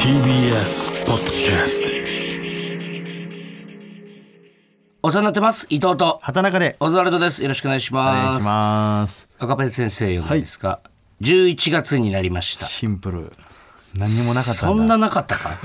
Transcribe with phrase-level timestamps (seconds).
[0.00, 1.70] TBS ポッドキャス
[5.02, 5.66] お世話になってます。
[5.70, 6.76] 伊藤と畑中で。
[6.78, 7.42] オズワルドです。
[7.42, 9.28] よろしくお願いしお願ますいします。
[9.38, 10.80] 赤ペン先生よですか、
[11.22, 12.66] 11月になりました。
[12.66, 13.32] シンプル。
[13.96, 15.56] 何にもなかったそんななかったか？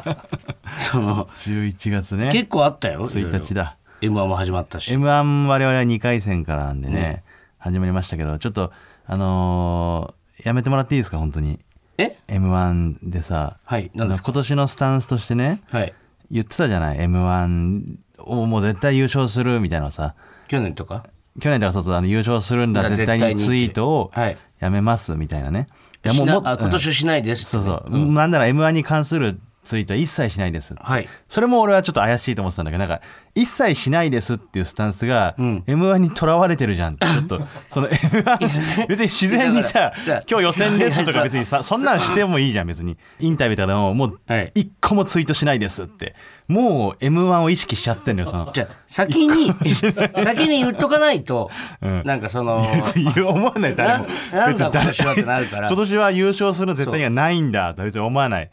[0.78, 2.30] その11月ね。
[2.32, 3.06] 結構あったよ。
[3.06, 3.76] 1日だ。
[4.00, 4.90] m 1も始まったし。
[4.94, 7.22] m 1我々は2回戦からなんでね、
[7.58, 8.72] 始まりましたけどちょっと
[9.06, 11.18] あのーやめてもらっていいですか？
[11.18, 11.58] 本当に
[12.00, 14.32] え？M 1でさはい何ですか？
[14.32, 15.94] 今年のスタンスとしてねはい。
[16.30, 20.14] 言ってたじゃない？M 1をもう絶対優勝するみたいなのさ。
[20.48, 21.04] 去年とか？
[21.40, 24.36] 去年とかそうそうあの優勝するんだだ絶対にツイートをはい。
[24.58, 25.66] やめますみたいなね。
[26.04, 30.74] いやしなもあ今年はしないですそうそう、なんなら m 1に関するツイートは一切しないです。
[30.74, 31.08] はい。
[31.28, 33.02] それも俺はちょっと怪しいと思ってたんだけどなんか
[33.34, 35.62] 一切しないですっていうスタンスが、ん。
[35.66, 39.92] m 1にとらわれてるじゃんってちょっとその m 1別に自然にさ
[40.28, 42.96] 今日予選ですとか別にさそんなんしてもいいじゃん別に。
[43.18, 44.52] インタビューとかでももうはい。
[44.54, 46.14] 一個もツイートしないですって。
[46.48, 48.50] もう m 1を意識しちゃってんのよその。
[48.52, 51.50] じゃあ先に先に言っとかないと、
[51.82, 52.02] うん。
[52.04, 54.06] なんかその別に思わない誰も。
[54.32, 55.68] なな今年はってなるから。
[55.68, 58.50] 今年は優勝するの絶対にはないんだと別に思わない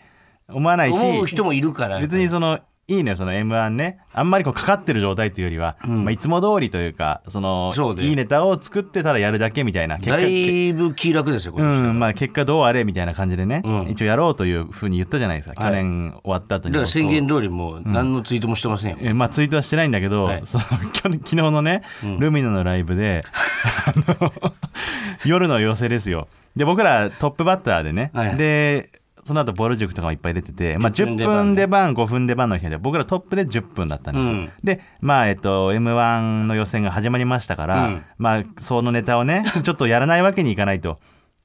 [0.50, 2.60] 思わないし思う人もいるから別にその
[2.90, 4.00] いいねその m 1ね。
[4.14, 12.00] あんまりこうかかってる状態っていうよりは、まあ、いつも通りというかそのいいネタを作ってただやるだけみたいな結だ果けいぶ気楽ですようん。
[12.00, 13.90] まあ、結果どうあれみたいな感じでね、うん。
[13.90, 15.74] 一応やろうというふうに言ったじゃないですか、はい。
[15.74, 16.82] 去年終わった後にも。
[16.82, 20.42] だから宣言通りもう何のツイートもしてませんよ、えまあ、ツイートはしてないんだけど、はい。
[20.46, 21.82] その昨日のね、
[22.20, 23.26] ルミナのライブで
[25.26, 26.30] 夜の寄せですよ。
[26.56, 28.38] で僕らトップバッターでね、はい。
[28.38, 28.90] で
[29.28, 34.52] その後ボル塾とかもいっぱい出てて、まあ、10 10分出番5分出番の日で僕らトップで10分だったんですよ、うん。
[34.64, 38.06] でまあえっと m 1の予選が始まりましたから、うん。
[38.18, 40.98] まあそのネタをね ちょっとやらないわけにいかないと。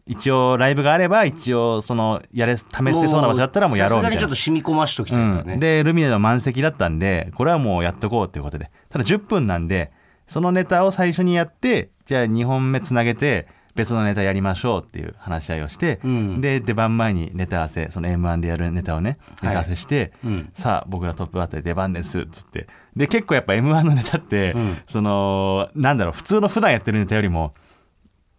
[0.05, 4.21] 一応ライブがあれば一応そのやれ試せそうな場所だったらもうやろうみたいな。
[4.21, 8.71] さすがにちょっと染み込ましときたいからね、うん、でルミネの満席だったんでこれはもうやっとこうっていうことで。
[8.91, 9.91] ただ10分なんで
[10.27, 16.41] そのネタを最初にやってじゃあ2本目つなげて別のネタやりましょうっていう話し合いをして、うん。
[16.41, 20.51] で出番前にネタ合わせその m 1でやるネタをねネタ合わせして、うん。
[20.55, 22.67] さあ僕らトップバッターで出番ですっつって。
[22.97, 24.83] で結構やっぱ m 1のネタって、ん。
[24.87, 27.55] そのなんだろう普通の普段やってるネタよりも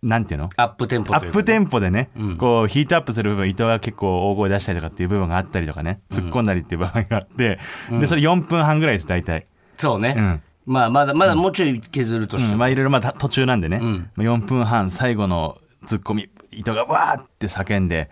[0.04, 0.50] なんていうの？
[0.58, 2.38] アップテンポアップテンポでね、うん。
[2.38, 7.58] こうヒートアップする部分伊藤が結構大声出したりとかっていう部分があったりとかね突っ込んだりっていう場合があって、
[7.90, 12.60] でそれ4分半ぐらいです大体、そうね、うんまあまだまだもうちょい削るとしても、うん。
[12.60, 14.10] まあいろいろまあ途中なんでね、ん。
[14.16, 18.10] まあ4分半最後のツッコミ伊藤がわーって叫んで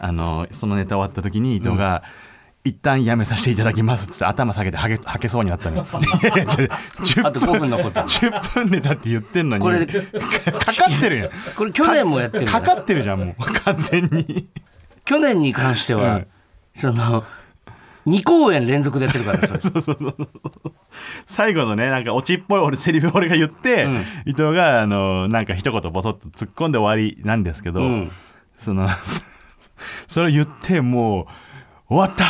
[0.00, 2.02] あのそのネタ終わった時に伊藤が、
[2.64, 5.86] 一旦やめさせていただきますっつって頭下げてはけはけそうになったのよ。
[6.22, 9.62] いやいやちょ10あと5分残ってる10分ネタって言ってんのに。
[9.62, 11.30] これかかってるやん。
[11.56, 13.52] これ去年もやってるかかってるじゃんもう。
[13.64, 14.48] 完全に。
[15.04, 16.26] 去年に関しては、うん。
[16.74, 17.24] その
[18.08, 19.60] 2公演連続でやってるからそれ。
[21.26, 24.04] 最後のねなんかオチっぽい俺セリフ俺が言って、ん。
[24.24, 28.10] 伊藤があのなんか一言ボソッと突っ込んで終わりなんですけど、うん。
[28.58, 28.88] その
[30.08, 31.28] それを言っても
[31.90, 32.24] う終わった。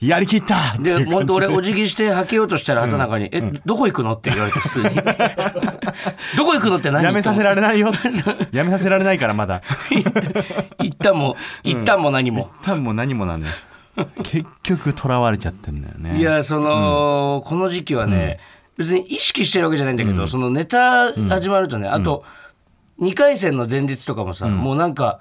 [0.00, 0.76] やりきった。
[0.78, 4.90] で本当俺お辞儀してはけようとしたら畑中に「えどこ行くの?」って言われて普通に
[6.36, 7.02] 「どこ行くの?」って何？
[7.02, 7.92] やめさせられないよ。
[8.52, 9.60] やめさせられないからまだ。
[10.80, 13.54] 一旦も一旦も何も、一旦もう何もなんだよ
[14.22, 16.18] 結局とらわれちゃってんだよね。
[16.18, 18.38] いやその、この時期はね、
[18.76, 22.24] 別に意識してるわけじゃないんだけど、そのネタ始まるとね、あと
[23.00, 25.20] 2回戦の前日とかもさ、もうなんか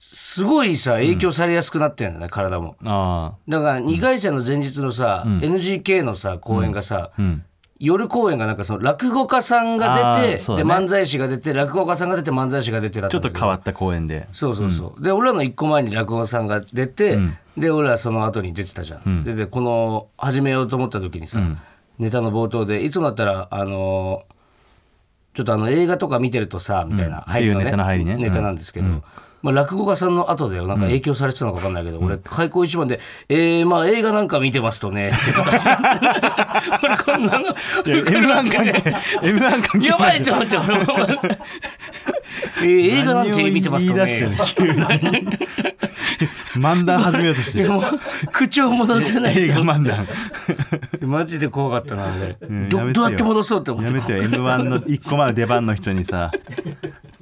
[0.00, 2.76] すごいさ影響されやすくなってるんだよね、体も。
[2.84, 7.10] あだから2回戦の前日のさ、NGK のさ公演がさ、
[7.80, 14.28] 夜公演がなんかその落語家さんが出て、で漫才師が出て落語家さんが出て漫才師が出てだったちょっと変わった公演で。
[14.32, 17.18] そうそうそう、で俺らの1個前に落語家さんが出て、
[17.56, 21.40] で俺らその後に出てたじゃん、ででこの始めようと思った時にさ、
[21.98, 24.34] ネタの冒頭でいつもだったらあのー
[25.34, 28.16] ちょっとあの映画とか見てるとさみたいな入りの、っていうネタの入りね。
[28.16, 29.02] ネタなんですけど、
[29.44, 32.98] まあ、落語家さんの後でなんか影響されてたのか分かんないけど、俺開口一番で
[33.28, 35.66] 「えー、まあ映画なんか見てますとね」って形
[36.82, 37.48] 俺こんなの。
[37.48, 38.70] いや M1 関係
[39.20, 40.84] M1 関係やばいと思って俺も
[42.62, 44.34] えー映画なんて見てますとね。
[46.56, 47.68] 漫談始めようとして
[48.32, 50.06] 口を戻せない映画漫談
[51.02, 56.30] マジで怖かったな俺、うんどうやって戻そうって思ってやめてよ m 1の1個前の出番の人にさ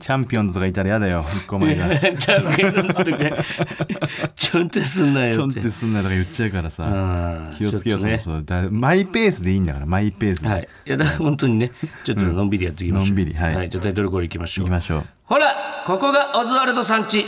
[0.02, 8.18] チャンピオンズとかいたらやだよ1個前がチャンピオンズとかちょんってすんなちょんよっっててすんなとか言っちゃうからさうん気をつけようね。
[8.18, 10.68] そうそうだマイペースでいいんだからマイペースで、はい。
[10.86, 11.70] いやだから本当にね
[12.04, 13.70] ちょっとのんびりやっていきましょう、のんびりはい。
[13.70, 14.64] じゃあタイトルコールいきましょう。
[14.64, 15.04] 行きましょう。
[15.24, 15.46] ほら
[15.86, 17.24] ここがオズワルドさんち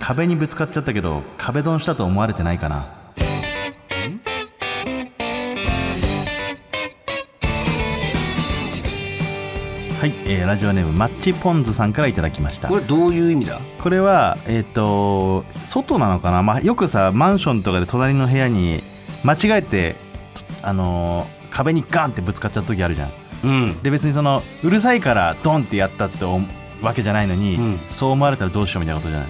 [0.00, 3.03] 壁にぶつかっちゃったけど壁ドンしたと思われてないかな
[10.00, 12.68] はい、えーラジオネームマッチポンズさんからいただきました。
[12.68, 13.58] これどういう意味だ？
[13.82, 18.82] これはえっ、と外なのかな、まあ、よくさマンションとかで隣の部屋に
[19.22, 19.96] 間違えて
[20.62, 23.10] あのー壁にガンってぶつかっちゃった時あるじゃん。
[23.44, 23.82] うん。
[23.82, 27.80] で別にそのうるさいからドンってやったってわけじゃないのに、うん。
[27.86, 29.28] そう思われたらどうしようみたいなことじゃない？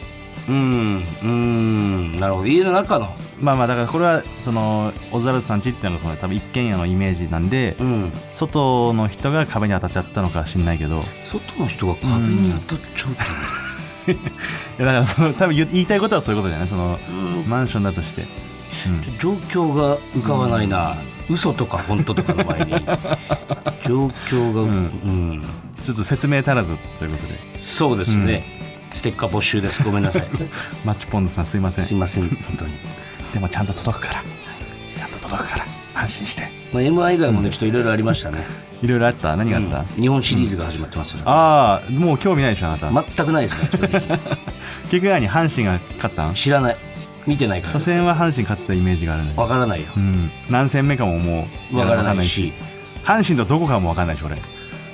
[0.48, 2.46] うんうんなるほど。
[2.46, 3.14] 家の中の。
[3.40, 8.12] まあまあだからこれはそのオズワルドさんちっていうのがその多分一軒家のイメージなんで、うん。
[8.28, 11.00] 外の人が壁に当たっちゃったのかは知んないけど。
[11.00, 13.12] い外の人が壁に当たっちゃう。
[14.12, 14.16] っ
[14.76, 16.68] てやだからその多分言言いたいことはそういうことじゃない？
[16.68, 17.48] そのうん。
[17.48, 18.26] マンションだとして、
[19.18, 20.94] 状況が浮かばないな、
[21.30, 22.72] 嘘とか本当とかの前に。
[23.86, 25.42] 状況が、うん。
[25.84, 27.58] ちょっと説明足らずということで。
[27.58, 28.53] そうですね、ス
[29.04, 29.82] テッカー募集です。
[29.82, 30.26] ごめんなさい。
[30.84, 31.84] マッチポンズさんすいません。
[31.84, 32.72] すいません本当に、
[33.34, 34.22] でもちゃんと届くから。
[34.96, 35.66] ちゃんと届くから。
[35.94, 36.48] 安心して。
[36.72, 38.44] まあ、M1 以外もねちょっといろいろありましたね、
[38.82, 39.36] いろいろあった？
[39.36, 40.02] 何があった、うん。
[40.02, 43.68] 日本シリーズが始まってますよ、ああもう興味ないでしょあなた、全くないですね
[44.90, 46.34] 結局何阪神が勝ったん？
[46.34, 46.76] 知らない。
[47.26, 49.86] 見てないか初戦は阪神勝ったイメージがあるねらわからないよ。
[49.96, 50.30] うん。
[50.50, 52.52] 何戦目かももうわからないし。
[53.04, 54.36] 阪神とどこかも分かんないし俺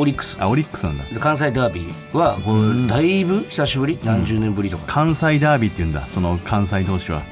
[0.01, 0.37] オリックス。
[0.41, 1.05] あオリックスなんだ。
[1.05, 3.99] で関西ダービーはこれだいぶ久しぶり？
[4.05, 6.09] 何十年ぶりとか、関西ダービーって言うんだ。
[6.09, 7.23] その関西同士は。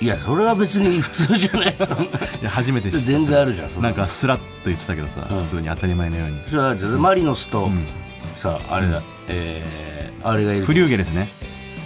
[0.00, 1.96] いやそれは別に普通じゃないですか。
[2.02, 2.08] い
[2.44, 3.04] や初めて知った。
[3.04, 5.38] 全然あるじゃんなんかスラッと言ってたけどさ、うん。
[5.40, 6.40] 普通に当たり前のように。
[6.48, 7.84] それはマリノスと、ん。
[8.24, 10.64] さああれだ、えーあれがいる。
[10.64, 11.28] フリューゲルスね。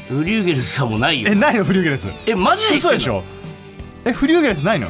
[0.08, 1.28] フリューゲルスさんもないよ。
[1.30, 2.08] えないのフリューゲルス。
[2.26, 2.76] えマジで
[4.04, 4.88] えフリューゲルスないの？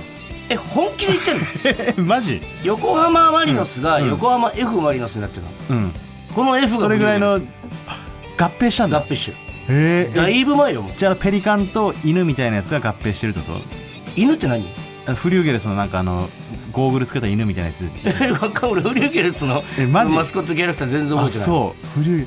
[0.48, 1.44] え本気で言ってんの？
[1.64, 2.40] え マジ？
[2.62, 5.50] 横浜マリノスが横浜 F マリノスになってるの。
[5.70, 5.92] うん。
[6.34, 7.40] この F がそれぐらいの合
[8.38, 9.36] 併したん合併してる。
[9.68, 10.08] え。
[10.12, 10.92] ーだえいぶ前よもう。
[10.96, 13.58] じゃあペリカンと犬みたいなやつが合併してるってこ
[14.16, 14.64] 犬って何？
[15.06, 16.28] とフリューゲルスのなんかあの
[16.72, 17.84] ゴーグルつけた犬みたいなやつ。
[18.22, 20.06] え わかん俺フリューゲルスのえマジ？
[20.06, 21.46] そのマスコットキャラクター全然覚あえてない。
[21.46, 21.86] そう。
[22.00, 22.26] フリュ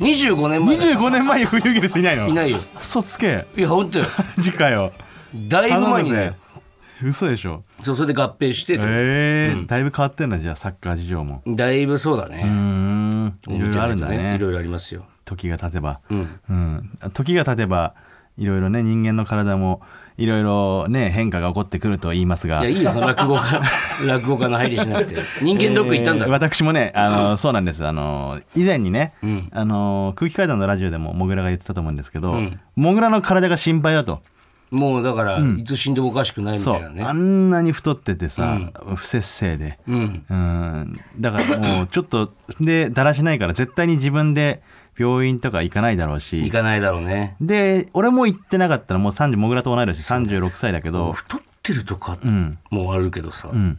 [0.00, 2.28] 25年前だ25年前にフリューゲルスいないの？
[2.28, 2.58] いないよ。
[2.78, 3.46] 嘘つけ。
[3.56, 4.04] いや本当よ。
[4.36, 4.92] マジかよ
[5.48, 6.34] だいぶ前にね
[7.02, 7.62] 嘘でしょ？
[7.82, 8.84] そうそれで合併してと。
[8.86, 11.42] えーだいぶ変わってんだじゃあサッカー事情も。
[11.46, 13.34] だいぶそうだうーねん。
[13.48, 14.34] いろいろあるんだね。
[14.34, 15.04] いろいろありますよ。
[15.24, 16.00] 時が経てば。
[16.10, 16.28] うん。
[16.48, 16.90] うん。
[17.12, 17.94] 時が経てば
[18.36, 19.82] いろいろね人間の体も
[20.16, 22.60] いろいろね変化が起こってくると言いますが。
[22.60, 23.60] いやいいよその落語家
[24.06, 25.16] 落語家の入りしなくて。
[25.42, 26.24] 人間ドック行ったんだ。
[26.26, 27.84] えー私もねあのそうなんです。
[27.86, 29.48] あの以前にね、ん。
[29.52, 32.58] あの空気階段のラジオでもモグラが言ってたと思うんですけど、ん。
[32.76, 34.20] モグラの体が心配だと
[34.70, 37.02] もうだからいつ死んでもおかしくないみそたいうなね。
[37.04, 38.58] あんなに太っててさ、
[38.96, 39.78] 不節制で。
[39.88, 40.24] うん。
[40.28, 41.00] うん。
[41.18, 44.62] だからもうちょっとでだらしないから絶対に自分で
[44.98, 47.36] 病院とか行かないだろう行しかないだろうね。
[47.40, 51.12] で俺も行ってなかったらもう30モグラと同い年36歳だけど。
[51.12, 53.48] 太ってるとかうんもあるけどさ。
[53.52, 53.78] うん。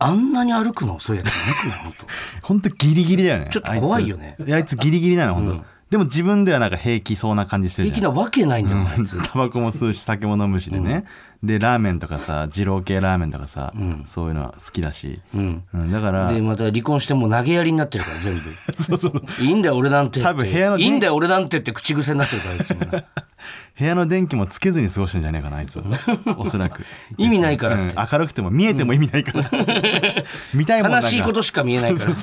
[0.00, 0.96] あんなに歩くの？
[0.96, 1.78] 遅いやついなくない？
[1.84, 1.92] 本
[2.40, 3.48] 当ほんとギリギリだよね。
[3.50, 4.36] ちょっと怖いよね。
[4.38, 5.46] あいついやあいつギリギリなのほん。
[5.46, 7.96] と、でも自分ではなんか平気そうな感じしてるじゃん。
[7.96, 9.16] 平気なわけないんだよあいつ。
[9.24, 11.04] タバコも吸うし酒も飲むしでね、
[11.42, 13.72] でラーメンとかさ二郎系ラーメンとかさ、
[14.04, 15.64] そういうのは好きだし、うん。
[15.72, 18.40] うん、だからでまた離婚してもう投げやりになってるから全部。
[18.82, 19.22] そうそう。
[19.40, 22.80] いいんだよ俺なんて多分部屋のいいんだよ俺なんてって口癖になってるからいつも。
[22.90, 23.04] な
[23.78, 25.84] 部屋の電気もつけずに過ごしてんじゃねえかなあいつは
[26.36, 26.84] おそらく。
[27.16, 29.50] 意味ないからうん明るくても見えても意味ないから、
[30.54, 31.06] 見たいもんなんか。
[31.06, 32.14] 悲しいことしか見えないから。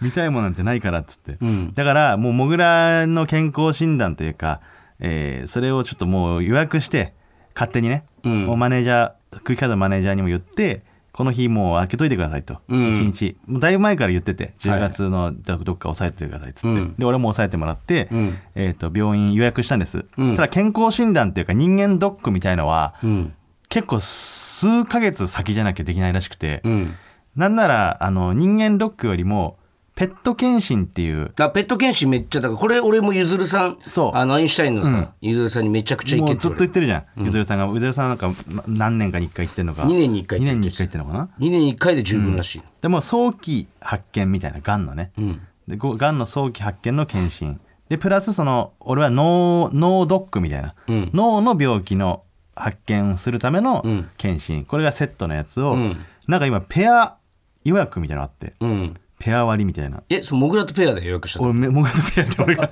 [0.00, 1.36] 見たいもんなんてないからっつって、
[1.74, 4.60] だからもうモグラの健康診断というか、
[5.00, 7.14] えーそれをちょっともう予約して
[7.54, 8.46] 勝手にね、ん。
[8.46, 12.94] もうマネージャー空気階段のマネージャーにも言ってこの日もう開けといてくださいと、うん。
[12.94, 13.36] 一日。
[13.46, 16.94] もうだいぶ前から言ってて10月のどどっか押さえててくださいっつって、うん。
[16.96, 18.38] で俺も押さえてもらって、ん。
[18.54, 20.36] えー、と病院予約したんです、うん。
[20.36, 23.34] ただ健康診断っていうか人間ドックみたいのは、うん。
[23.68, 26.94] 結構数ヶ月先じゃなきゃできないらしくて、うん。
[27.36, 29.58] なんならあの人間ドックよりも
[30.00, 31.30] ペット検診っていう。
[31.38, 34.16] あペット検診めっちゃだからこれ俺もゆずるさんそう。
[34.16, 37.66] あのアインシュタインのさ、ゆずるさんにめちゃくちゃ言もうずっと言ってるじゃん、ゆずるさんが。
[37.66, 39.82] ゆずるさんなんかま何年かに1回言ってんのか。
[39.82, 40.60] 2年に1回2言ってる。
[40.60, 41.28] 年に1回言ってんのかな。
[41.38, 45.38] 2年に1回で十分らしい、でも早期発見みたいながんのね、ん。
[45.68, 47.60] でごがんの早期発見の検診。
[47.90, 51.10] でプラスその俺は脳脳ドックみたいな、うん。
[51.12, 52.22] 脳の病気の
[52.56, 54.08] 発見をするためのん。
[54.16, 55.98] 検診、これがセットのやつを、ん。
[56.26, 57.16] なんか今ペア
[57.64, 58.54] 予約みたいなのあって。
[58.60, 60.02] うんペア割りみたいな。
[60.08, 61.50] えそのモグラとペアで予約したの？
[61.50, 62.68] 俺めモグラとペアで俺が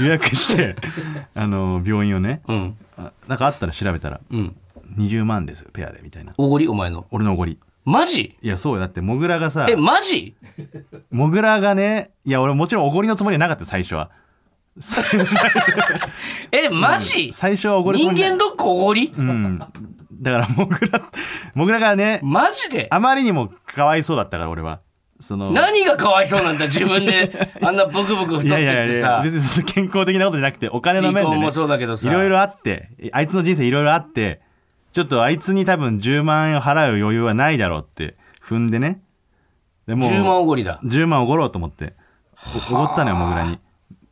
[0.00, 0.74] 予約して
[1.34, 2.76] あの病院をね、うん。
[2.96, 4.56] あなんかあったら調べたらうん。
[4.96, 6.32] 20万ですペアでみたいな。
[6.38, 6.66] おごり？
[6.66, 7.06] お前の。
[7.10, 7.58] 俺のおごり。
[7.84, 8.36] マジ？
[8.42, 8.80] いやそうよ。
[8.80, 10.34] だってモグラがさえマジ？
[11.10, 14.10] モグラがねいや俺もちろんおごりのつもりはなかった最初は。
[16.52, 17.32] えマジ？
[17.32, 19.12] 最初はおごるつ人もり間ドックおごり？
[19.16, 19.58] うん。
[19.58, 21.02] だからモグラ
[21.54, 22.88] モグラがねマジで？
[22.90, 24.80] あまりにもかわいそうだったから俺は
[25.22, 27.30] その何がかわいそうなんだ自分で。
[27.62, 29.22] あんなブクブク太ってってさ。
[29.24, 32.10] 別に健康的なことじゃなくてお金の面で、ね、離婚もそうだけどさ。
[32.10, 34.40] いろいろあってあいつの人生いろいろあって
[34.92, 39.00] ちょっとあいつに多分10万円を払う余裕はないだろうって踏んでね。
[39.86, 40.80] でもう10万おごりだ。
[40.84, 41.94] 10万おごろうと思って
[42.70, 43.58] おおごったのよモグラに。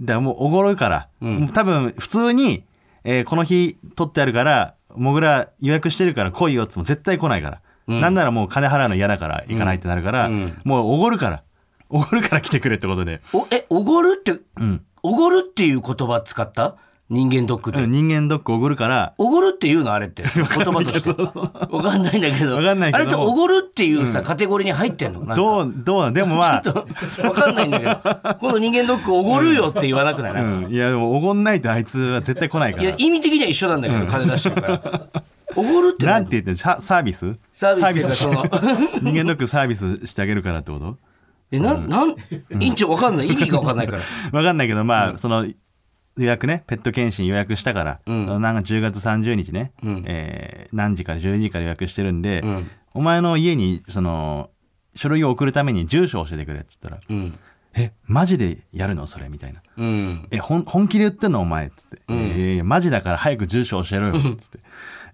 [0.00, 2.64] だからもうおごるから、もう多分普通に、
[3.04, 7.60] えーこの日取ってあるからモグラ予約してるから来いよっつも絶対来ないから、
[7.98, 10.58] なんならもう金払うの嫌だから行かないってなるから、うん。
[10.64, 11.42] もうおごるから。
[11.88, 14.38] おごるから来てくれってことで、おえおごるって？
[14.60, 14.84] うん。
[15.02, 16.76] おごるっていう言葉使った？
[17.12, 19.14] 人間ドックって、うん人間ドックおごるから。
[19.18, 20.22] おごるっていうのあれって？
[20.30, 21.10] 言葉として。
[21.10, 22.54] わかんないんだけど。
[22.54, 22.96] わかんないけど。
[22.96, 25.18] あれっておごるっていうさ、カテゴリーに入ってんの？
[25.18, 25.34] なんか。
[25.34, 26.60] どうどうなんでもまあ。
[26.60, 26.86] ちょっと
[27.26, 27.98] わかんないんだけど。
[28.40, 30.68] 今度人間ドックおごるよって言わなくない、なんか。
[30.68, 35.19] うん、いやでもおごんないとあいつは絶対来ないかいやら意味的には一緒なんだけど、金出してるから
[35.56, 36.14] おごるって何？
[36.14, 36.56] なんて言ってんの？
[36.58, 37.38] ササービス。
[37.52, 38.44] サービスその
[39.02, 40.98] 人間ドックサービスしてあげるからってこと？
[41.52, 41.88] えなん。
[41.88, 42.10] なん？
[42.10, 42.14] 委
[42.66, 43.26] 員長わかんない。
[43.28, 44.02] 意味がわかんないから。
[44.32, 45.54] わかんないけどまあ、その予
[46.26, 46.64] 約ね。
[46.66, 48.26] ペット検診予約したから、ん。
[48.26, 50.02] なんか10月30日ね、ん。
[50.06, 52.70] えー何時から10時から予約してるんで、ん。
[52.94, 54.50] お前の家にその
[54.94, 57.32] 書類を送るために住所を教えてくれっつったらうん
[57.76, 59.06] 「えマジでやるの？
[59.06, 59.60] それ」みたいな。
[59.76, 60.28] うん。
[60.32, 61.40] え、ほん本気で言ってんの？
[61.40, 61.98] お前っつって。
[62.08, 64.58] えーいやマジだから早く住所教えろよっつって。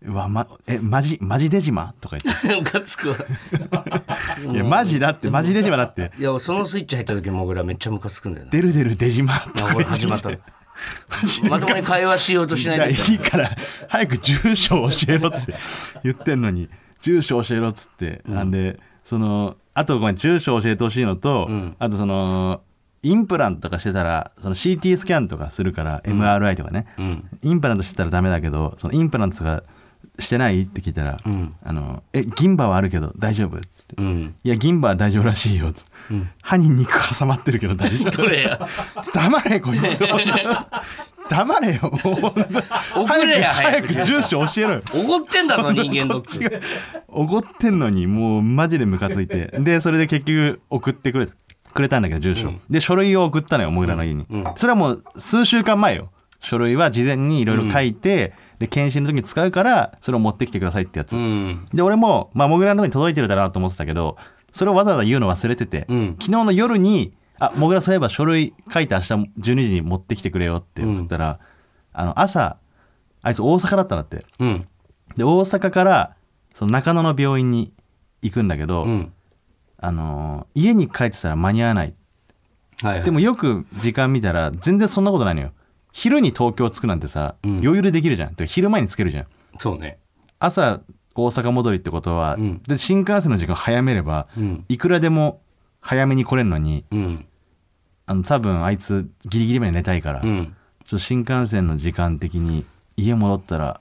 [0.03, 3.17] うわ、ま、え、マジ、マジデジマとか言っ ムカつくわ。
[3.17, 3.25] て。
[4.53, 6.12] いや、マジだって、マジデジマだって。
[6.19, 10.07] いやそのスイッチ入った時もぐらめっちゃムカつくんだよねデルデルデジマとあこれか言って。
[10.07, 10.57] 始まった。
[11.49, 13.50] まともに会話しようとしないいやでいいから、
[13.88, 15.55] 早く住所を教えろって
[16.05, 16.69] 言ってんのに、
[17.00, 18.23] 住所教えろっつって。
[18.26, 21.49] なんで、その、あとごめん、住所教えてほしいのと、
[21.79, 22.61] あとその、
[23.03, 27.25] インプラントとかしてたら、その CT スキャンとかするから、MRI とかね、ん。
[27.43, 29.62] インプラントしてたらダメだけど、そのインプラントとか
[30.19, 30.63] してない？
[30.63, 31.19] って聞いたら、
[31.65, 33.57] あの、え、銀歯はあるけど大丈夫？
[33.59, 33.67] って。
[33.99, 34.35] うん。
[34.43, 35.73] いや、銀歯は大丈夫らしいよ。
[35.73, 35.91] つって。
[36.43, 38.23] 歯に肉挟まってるけど大丈夫？
[39.13, 39.99] 黙れこいつ。
[41.29, 42.19] 黙れよも
[42.99, 43.05] う。
[43.05, 44.83] 送れや早く早く住所教えろよ。
[44.95, 46.61] おごってんだぞ人間ドック。
[47.09, 49.53] おごってんのにもうマジでムカついて。
[49.59, 51.29] でそれで結局送ってくれ
[51.75, 56.11] くれたんだけど住所、で書類を送ったのよモグラの家に、それはもう数週間前よ。
[56.41, 61.67] 書類は事前にいろいろ書いて、で検診の時に使うからそれを持ってきてくださいってやつ、うん。
[61.73, 64.17] で俺も、まあ、モグラのとこに届いてるだろうなと思ってたけど
[64.53, 66.17] それをわざわざ言うの忘れてて、ん。
[66.21, 71.39] 昨日の夜に「あモグラそういえば書類書いて明日12時に持ってきてくれよ」って送ったら、
[71.93, 72.57] あの朝
[73.23, 74.25] あいつ大阪だったんだって。
[74.39, 74.67] うん。
[75.17, 76.17] で大阪から
[76.55, 77.75] その中野の病院に
[78.23, 79.13] 行くんだけど、うん。
[79.81, 81.95] あのー家に帰ってたら間に合わない。
[82.83, 83.05] はいはい。
[83.05, 85.53] でもよく時間見たら全然そんなことないのよ
[85.97, 88.35] 昼に東京着くなんてさ、余裕でできるじゃん。
[88.35, 89.26] てか昼前に着けるじゃん。
[89.59, 89.97] そうね。
[90.38, 90.81] 朝
[91.15, 92.61] 大阪戻りってことは、ん。
[92.69, 94.62] で新幹線の時間早めれば、ん。
[94.69, 95.41] いくらでも
[95.81, 97.26] 早めに来れるのにうん。
[98.05, 102.67] あの多分あいつギリギリまで寝たいから、ちょっうんと新幹線の時間的に
[102.99, 103.81] 家戻ったら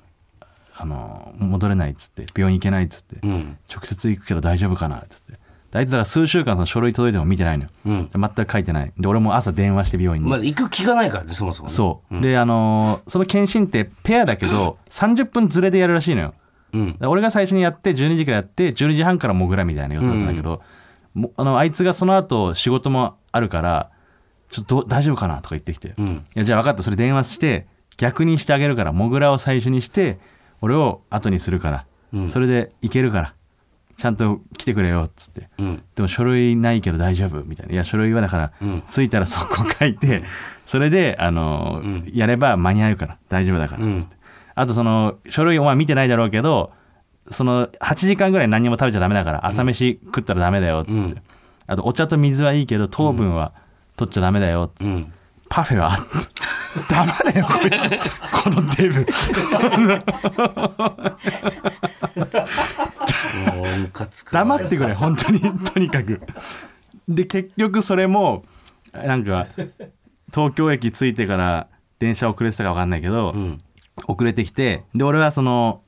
[0.78, 3.58] あの戻れないっつって病院行けないっつって、うん。
[3.70, 5.34] 直接行くけど大丈夫かなっつって。
[5.34, 5.40] で
[5.78, 8.10] あいつが数週間その書類届いても見てないのよ、うん。
[8.14, 8.94] 全く書いてない。
[8.98, 11.74] で俺も朝電話して病院に、まず行く気がないからねそもそもね。
[11.74, 16.34] そう、であのーその検診ってペアだけど30分ずれでやるらしいのよ。
[16.74, 16.98] うん。
[16.98, 20.62] で俺が最初にやって12時からやって12時半からモグラみたいな予定だったんだけど、
[21.14, 23.92] もあのあいつがその後仕事もあるから
[24.50, 26.26] ちょっとど大丈夫かなとか言ってきて、いん。
[26.36, 26.84] やじゃあ分かった。
[26.84, 27.68] それ電話して
[27.98, 30.20] 逆にしてあげるからモグラを最初にして
[30.62, 33.34] 俺を後にするから、それでいけるから
[33.98, 35.84] ちゃんと来てくれよっつって、うん。
[35.96, 37.74] でも書類ないけど大丈夫みたいな。
[37.74, 38.52] いや、書類はだから、
[38.90, 40.24] 着いたら速攻書いて、
[40.66, 41.82] それで、あの、
[42.14, 44.18] やれば間に合うから、大丈夫だから、つって。
[44.54, 46.72] あと、その、書類お前見てないだろうけど、
[47.32, 51.22] その、8時間ぐらい何も食べちゃダメだから、朝飯食ったらダメだよ、つって。
[51.68, 53.54] あと、お茶と水はいいけど、糖分は
[53.96, 54.86] 取っちゃダメだよ、つって。
[54.86, 55.14] うん。
[55.48, 55.98] パフェは？
[56.90, 57.98] 黙れよ、こいつ。
[58.44, 59.06] このデブ。
[64.32, 65.40] 黙ってくれ本当に。
[65.42, 66.22] とにかく。
[67.08, 68.44] で結局それも
[68.94, 69.48] なんか
[70.34, 71.68] 東京駅着いてから
[72.00, 73.62] 電車遅れてたか分かんないけど、ん。
[74.08, 75.82] 遅れてきてで俺はその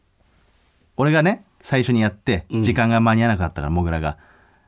[0.96, 4.18] 俺がね最初にやって時間が間に合わなかったからモグラが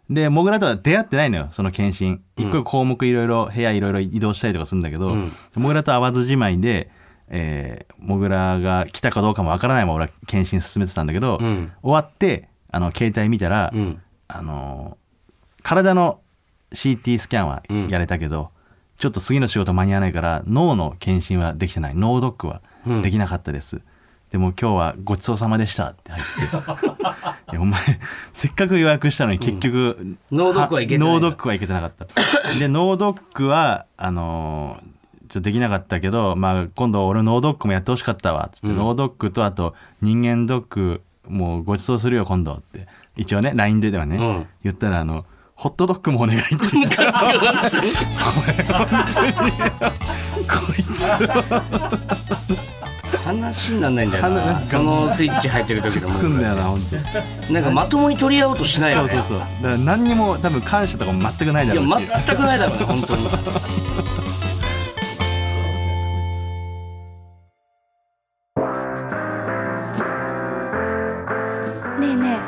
[0.09, 2.21] でモグラとは出会ってないのよその検診。
[2.37, 5.15] 一個項目いろいろ部屋いろいろ移動したりとかするんだけど、
[5.55, 6.89] モグラと会わずじまいで、
[7.27, 11.71] えーモグラが来たかどうかも分からないまま俺は検診進めてたんだけど、ん。
[11.83, 14.01] 終わってあの携帯見たら、うん。
[14.27, 14.97] あの
[15.63, 16.21] 体の
[16.71, 18.51] CT スキャンはやれたけど、
[18.97, 21.95] ちょっと次の仕事間に合わないから脳の検診はできてない。
[21.95, 22.61] 脳ドックは
[23.01, 23.81] できなかったです、
[24.31, 27.51] でも今日はごちそうさまでしたって入って。
[27.51, 27.81] いやお前
[28.33, 31.09] せっかく予約したのに結局、脳ドックはいけてない。
[31.09, 32.05] んだ脳ドックはいけてなかった。
[32.59, 34.89] で脳ドックはあのー
[35.29, 38.45] ちょっとできなかったけど、まあ、今度俺脳ドックもやってほしかったわ。
[38.47, 42.87] っつって、脳ドックとあと人間ドックもうごちそうするよ今度って。
[43.15, 44.47] 一応ね LINE でではね、うん。
[44.63, 46.55] 言ったらあのホットドッグもお願いって。
[46.73, 47.03] 言ってこ
[50.75, 51.15] いつ
[53.29, 56.79] 話にならないんだよ話なそのスイッチ入ってる時のつくんだよな本
[57.47, 59.39] 当なんかまともに取り合おうとしないよねそうそうそう。
[59.39, 62.01] だから何にも多分感謝とかも全くないだいやろう。
[62.01, 63.23] し全くないだろうね本当に。
[63.23, 63.31] ね
[72.01, 72.39] えねえ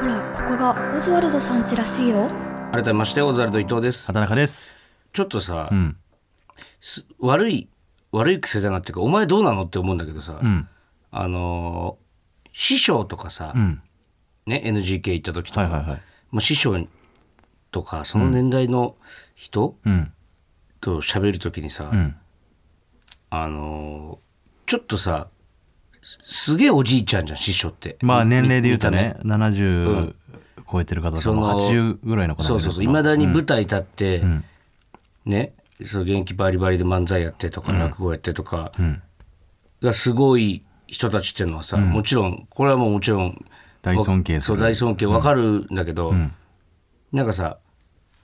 [0.00, 2.28] ほらここがオズワルドさん家らしいよ。
[2.72, 4.06] 改めましてオズワルド伊藤です。
[4.06, 4.74] 畑中です。
[5.12, 5.96] ちょっとさ、うん。
[6.80, 7.68] す悪い
[8.12, 10.68] 悪い癖だなっていうかお前どうなのって思うんだけどさ、うん。
[11.10, 12.08] あのー
[12.54, 13.82] 師匠とかさ、うん。
[14.46, 16.02] ね NGK 行った時とか、はいはいはい。
[16.32, 16.88] まあ、師匠
[17.70, 18.96] とかその年代の
[19.34, 20.12] 人うん。
[20.80, 22.16] と喋る時にさ、うん。
[23.30, 24.28] あのー
[24.68, 25.28] ちょっとさ
[26.02, 27.96] すすげえおじいちゃんじゃん師匠って。
[28.02, 30.14] まあ年齢で言うと見ね70
[30.70, 32.82] 超えてる方とかもその80ぐらいの方そうそうそう。
[32.82, 34.44] い今まだに舞台立って、ん。
[35.24, 39.02] ねそう元気バリバリで漫才やってとか、落語やってとかん。
[39.80, 43.44] がすごい人たちっていうのはさ、もちろんこれはもうもちろん
[43.82, 45.06] 大尊敬そう大尊敬。
[45.06, 46.12] わかるんだけど、
[47.12, 47.58] なんかさ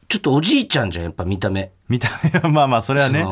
[0.08, 1.72] ちょっとおじいちゃんじゃんやっぱ見た目。
[1.88, 3.26] 見た目は まあまあそれはね。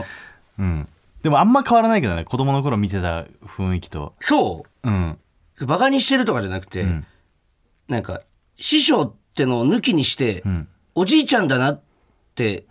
[0.58, 0.88] うん。
[1.22, 4.14] でもあんま変わらないけどね子供の頃見てた雰囲気と。
[4.20, 4.90] そう。
[4.90, 5.18] ん。
[5.60, 7.06] うバカにしてるとかじゃなくて、ん。
[7.88, 8.22] なんか
[8.56, 10.68] 師匠ってのを抜きにして、ん。
[10.94, 11.91] おじいちゃんだなって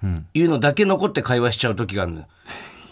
[0.04, 0.26] ん。
[0.34, 2.28] いうのだけ残って会話しちゃう時があるのよ。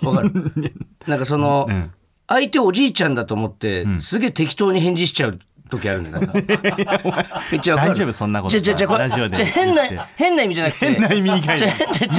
[0.03, 0.31] わかる？
[1.07, 1.91] なんかその、ん。
[2.27, 6.27] 相手おじいちゃんだと思って、すげえ適当に返事しちゃう時あるんだよ
[7.75, 9.83] 大丈夫そんなことじゃじゃラジオで変な
[10.15, 10.85] 変な意味じゃなくて。
[10.91, 11.65] 変な意味以外で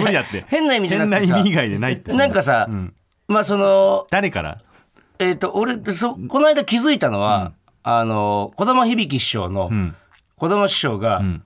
[0.02, 0.44] 無理だって。
[0.48, 1.26] 変な意味じゃなくてさ。
[1.26, 2.12] 変な意味以外でないって。
[2.12, 2.94] なんかさ、うん。
[3.28, 4.58] まあその誰から？
[5.18, 9.94] えっ、と俺そこの間気づいたのは、あの児玉響師匠のうん。
[10.36, 11.42] 児玉師匠がん。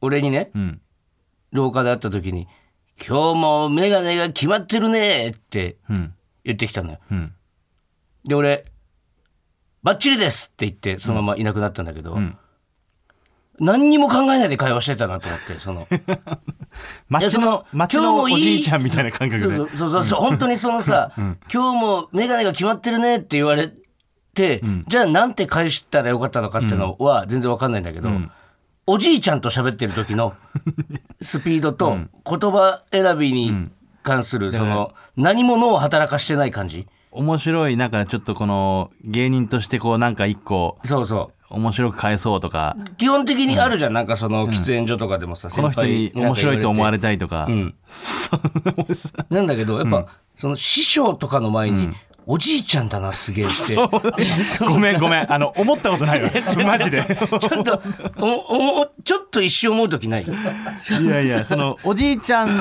[0.00, 0.80] 俺にね、うん
[1.56, 2.46] 廊下で会った時に
[2.96, 6.12] 「今日も眼鏡が決まってるね」ってうん。
[6.44, 6.98] 言ってきたのよ。
[7.10, 7.34] うん。
[8.24, 8.64] で俺
[9.82, 12.38] 「バッチリです」って言ってそのままいなくなったんだけど、ん。
[13.58, 15.88] 何にも考えないで会話してたなと思ってその。
[17.08, 19.56] 町その町のお今日もじいちゃんみたいな感覚で。
[19.56, 23.72] そうそうそうそう本当にそのさ、今日も眼鏡が決まってるねって言われ
[24.34, 27.72] て、じゃあなんて返したらよかったのかっていうのは全然わかん。
[27.72, 28.10] ないんだけど、
[28.86, 30.34] おじいちゃんと喋ってる時の
[31.20, 33.68] スピードと言葉選びに
[34.02, 36.86] 関するその何も脳を働かしてない感じ？
[37.10, 41.36] 面白いなんかちょっとこの芸人としてこうなんか一個そうそう。
[41.48, 42.76] 面白く返そうとか。
[42.98, 47.46] 基本的にあるじゃん、なんかその喫煙所とかでもさ、この人に面白いと思われてたいとか。
[47.46, 47.72] ん
[49.30, 51.90] なんだけどやっぱ、その師匠とかの前に、
[52.28, 53.76] おじいちゃんだなすげえって。
[54.64, 55.32] ごめんごめん。
[55.32, 56.30] あの思ったことないわ。
[56.66, 57.04] マジで。
[57.40, 57.80] ちょっと
[58.18, 60.24] おおちょっと一瞬思う時ない？
[60.24, 62.52] いやいやそのおじいちゃんっ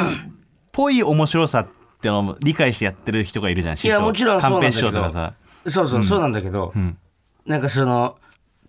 [0.72, 1.68] ぽい面白さっ
[2.00, 5.34] てのを理解してやってる人がいるじゃんいやもちろんそうなんだけど。
[5.68, 6.72] そうそう、そうなんだけど、
[7.48, 8.18] なんかその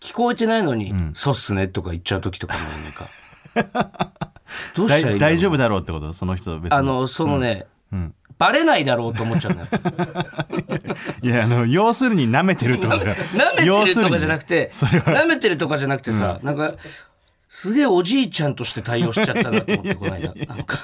[0.00, 4.10] 聞こえてないのに「そうっすね」とか言っちゃう時とかもなんか。
[4.74, 6.12] どうしたらいい大大丈夫だろうってこと？
[6.14, 6.78] その人別に。
[6.78, 7.66] あのそのね、
[8.38, 9.66] バレないだろうと思っちゃうのよ。
[11.22, 13.04] いやあの要するに舐めてるとだか。
[13.04, 15.04] ら 舐めてるとかじゃなくてそれは。
[15.22, 16.74] 舐めてるとかじゃなくてさ、なんか
[17.48, 20.34] すげえおじいちゃんとして対応しちゃったなと思ってこの間。
[20.34, 20.78] なんか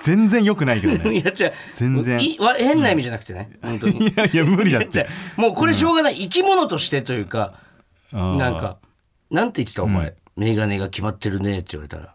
[0.00, 1.16] 全然良くないけどね。
[1.18, 2.20] いやじゃあ全然。
[2.58, 4.08] 変な意味じゃなくてね、本当に。
[4.08, 5.08] いやいや無理だって。
[5.36, 7.54] あもうこれしょうがない、生き物としてというか
[8.12, 8.78] なんか
[9.30, 12.14] なんて言ってたお前、メガネが決まってるねって言われたら。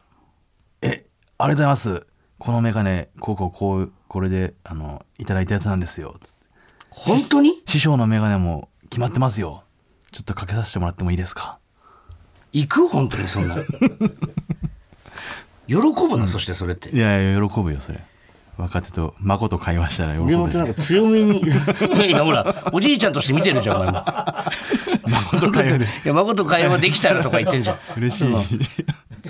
[0.81, 1.03] えありが
[1.37, 6.15] とうございますこのメガネこうこうこうこれであのいただいたやつなんですよ。
[6.21, 6.45] つって
[6.89, 7.61] 本当に？
[7.67, 9.63] 師匠のメガネも決まってますよ
[10.11, 11.59] ちょっとかけさせてもらってもいいですか
[12.53, 13.57] 行く本当にそんな
[15.67, 18.01] 喜ぶな、そしてそれっていやいや喜ぶよそれ
[18.57, 21.41] 若手と孫と会話したら喜でもなんか強めに。
[22.07, 24.05] いやほらおじいちゃんとして見てるじゃんお前も。
[25.07, 25.85] 孫と会話で。
[25.85, 27.77] いや孫と会話できたらとか言ってんじゃん。
[27.97, 28.33] 嬉しい。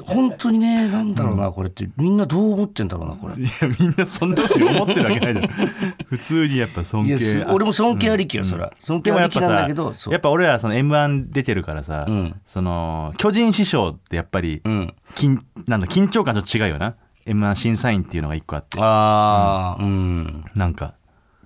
[0.04, 1.90] 本当にねなんだろうな、これって。
[1.98, 3.36] みんなどう思ってんだろうなこれ。
[3.42, 5.48] いやみんなそんなふうに思ってるわけないだろ。
[6.10, 8.72] 普通にやっぱ尊敬す俺も尊敬ありきよ、そら。
[8.80, 12.36] 尊敬ありきなんだけどやっぱ俺らその m 1出てるからさ、ん。
[12.46, 14.94] その巨人師匠ってやっぱり、うん。
[15.16, 18.78] 緊なんだ緊張感と違うよな m 1審査員っていうのが一個あって。
[18.80, 20.46] ああうん。
[20.56, 20.94] なんか。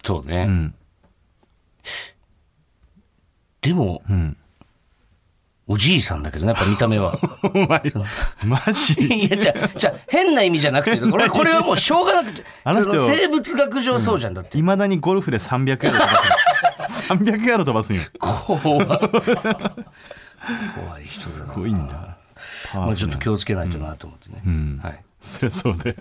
[0.04, 0.76] そうね、うん。
[3.62, 4.38] でもうん。
[5.72, 7.20] おじいさんだけどねやっぱ見た目は。
[7.54, 7.84] お前
[8.44, 8.96] マジ？
[9.00, 16.08] いやじゃあじゃあ変な意味じゃなくてこれ これはもうしょうがなくてあの人生物学上そうじゃんだって、いまだにゴルフで300ヤード飛ば
[16.90, 17.18] すの。
[17.18, 18.02] 300ヤード飛ばすんよ。
[18.18, 18.62] 怖い。
[18.66, 18.84] 怖
[21.00, 21.54] い人すだな。
[21.54, 22.18] ごいんだ。
[22.72, 24.80] パまあ、ちょっと気をつけないとなと思ってね、ん。
[24.82, 25.96] はい、 そりゃそうだよ。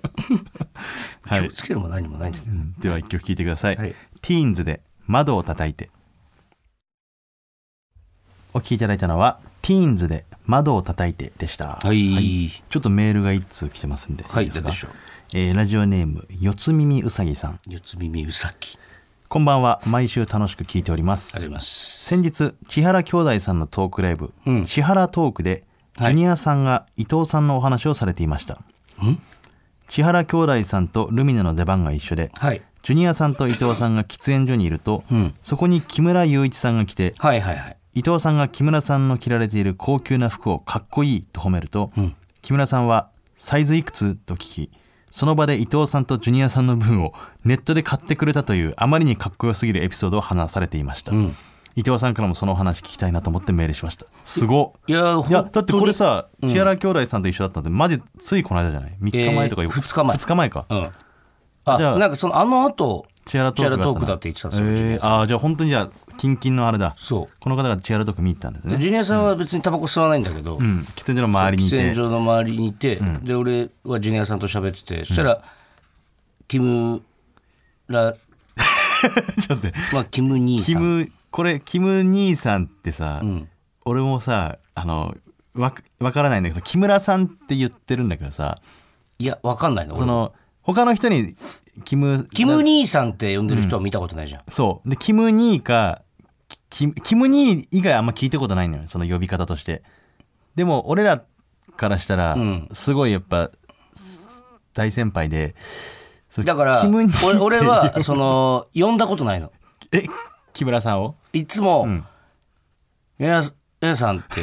[1.22, 1.42] はい。
[1.42, 2.46] 気をつけるも何もないんです。
[2.46, 2.74] よ、うん。
[2.78, 3.94] では一曲聴いてください、はい。
[4.22, 5.90] ティーンズで窓を叩いて。
[8.54, 11.78] お聴きいただいたのはティーンズで窓を叩いてでした。
[11.83, 12.48] はい。
[12.50, 14.62] ちょっとメールが一通来てますんではいいですか？
[14.62, 14.90] どうでしょう
[15.35, 17.61] えーラジオネーム四つ耳うさぎさん。
[17.68, 18.78] 四つ耳うさぎ。
[19.28, 19.81] こんばんは。
[19.85, 21.37] 毎週楽しく聞いております。
[21.37, 22.02] あります。
[22.02, 24.64] 先日千原兄弟さんのトークライブ、うん。
[24.64, 25.64] 千原トークで
[25.96, 28.64] ジはいュニアさんが伊藤さんのお話をされていました、ん
[29.89, 32.63] 千原兄弟さんとルミネの出番が一緒ではい。
[32.83, 35.35] ジュニアさんと伊藤さんが喫煙所にいると、うん。
[35.43, 37.77] そこに木村雄一さんが来てはいはいはい。
[37.95, 42.15] 伊藤さんが木村さんの着られている高級な服をかっこいいと褒めると、ん。
[42.43, 44.71] 木村さんは「サイズいくつ?」と聞き
[45.11, 47.13] その場で伊藤さんとジュニアさんの分を
[47.45, 51.35] ネットで買ってくれたというあまりにかっこよすぎるエピソードを話されていました、ん
[51.79, 54.05] 伊藤さんからもそのお話聞きたいなと思ってメールしました。
[54.25, 54.81] すごっ。
[54.88, 60.67] いやいやだってこれさ千原兄弟さんと一緒だったんでマジついこの間じゃない？3日前とかえー二日前2日前か。
[60.69, 60.91] うん。
[61.64, 66.97] あじゃあなんかそのあの後千原トークがあったな千原トークだって言ってたんですよえー、あーじゃあ本当にじゃあキンキンのあれだ。
[66.99, 68.75] そこの方が千原トーク見に行ったんですね。
[68.75, 70.81] うジュニアさんは別にタバコ吸わないんだけど、うん。
[70.97, 75.41] 喫煙所の周りにい喫煙て所の周りにいて、で俺はジュニアさんと喋っててそしたら、
[76.49, 77.03] キム
[77.87, 78.14] ラ
[79.41, 80.75] ちょっとまあキム兄さん。
[80.75, 83.49] キムこれキム兄さんってさ、ん。
[83.85, 85.14] 俺もさあの
[85.55, 88.59] わわからないんだけど木村さんって言ってるんだけどさ
[89.19, 91.35] いやわかんないの俺その他の人に
[91.85, 94.88] キムキム兄さんって呼んでる人は見たことないじゃん、そう。
[94.88, 96.03] でキム兄か
[96.69, 99.83] キキム兄以外あんま聞いたことないのよその呼び方として。
[100.55, 101.25] でも俺ら
[101.77, 102.69] からしたら、ん。
[102.73, 103.51] すごいやっぱ
[103.95, 105.55] す大先輩で
[106.45, 109.53] だからキム兄って俺俺はその呼んだことないの。
[109.93, 110.05] え
[110.53, 111.14] 木村さんを？
[111.33, 112.07] いつもん
[113.19, 113.43] 「や
[113.81, 114.41] やさん」って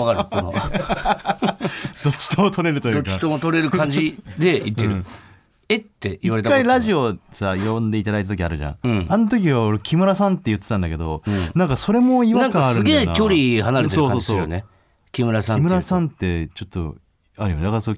[0.00, 0.24] わかる？
[0.30, 0.52] この。
[2.04, 5.04] どっちとも取れるといどっうかちとも取れる感じで言ってる、
[5.68, 6.62] えって言われ一たこと。
[6.62, 9.06] 回ラジオさ呼んでいただいた時あるじゃん、うん。
[9.08, 11.22] あの時は俺木村さんって言ってたんだけど、
[11.54, 13.04] なんかそれも違和なんかす感あるんだよな。
[13.06, 14.64] げえ距離離れてる感じするよね。
[15.12, 16.96] 木村さん木村さんってちょっと
[17.38, 17.64] あるよね。
[17.64, 17.94] だからそ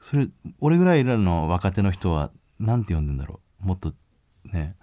[0.00, 0.28] それ
[0.60, 3.66] 俺ぐらいらの若手の人はなんて呼んでんだろう。
[3.66, 3.92] もっと
[4.44, 4.76] ね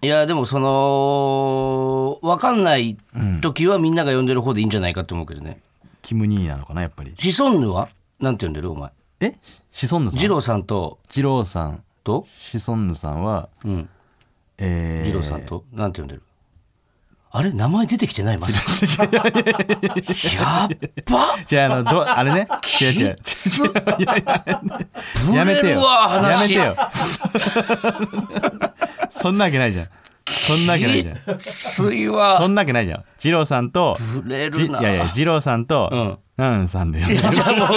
[0.00, 2.96] いやでもその分かんない
[3.40, 5.60] 時はみんなが呼んでる方でいいんじゃないかと思うけどね。
[6.02, 7.14] キム兄なのかなやっぱり。
[7.18, 7.88] シソンヌは？
[8.20, 8.90] なんて呼んでるお前。
[9.20, 9.34] え？
[9.72, 10.20] シソンヌさん？
[10.20, 10.98] 二郎さんと？
[11.14, 11.82] 二郎さん。
[12.04, 12.24] と？
[12.28, 13.88] シソンヌさんはうん。
[14.58, 15.64] えー、二郎さんと？
[15.72, 16.22] なんて呼んでる？
[17.30, 19.16] あれ名前出てきてないまさか。
[19.16, 19.24] やっ
[21.04, 21.36] ば。
[21.46, 22.48] じゃああのどあれね。
[22.80, 23.16] 違 う違う。
[23.22, 23.60] つ
[25.34, 25.80] やめてよ。
[25.80, 26.74] やめ話てよ。
[29.10, 29.88] そんなわけないじゃん。
[30.46, 31.16] そんなわけないじゃん。
[31.38, 31.88] そ
[32.46, 33.04] んなわけないじゃん。
[33.22, 34.80] 二郎さんといるな。
[34.82, 36.18] やいや二郎さんと、うん。
[36.38, 37.68] ナンさんで呼んでるじゃあもう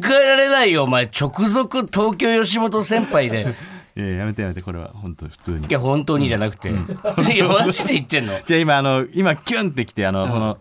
[0.00, 1.04] 考えられないよお前。
[1.04, 3.54] 直属東京吉本先輩で
[3.98, 5.66] いややめてやめてこれは本当普通に。
[5.66, 6.72] いや本当にじゃなくて、 い
[7.36, 8.34] やマジで言ってんの。
[8.46, 10.58] じゃあ今あの今キュンってきてあの、この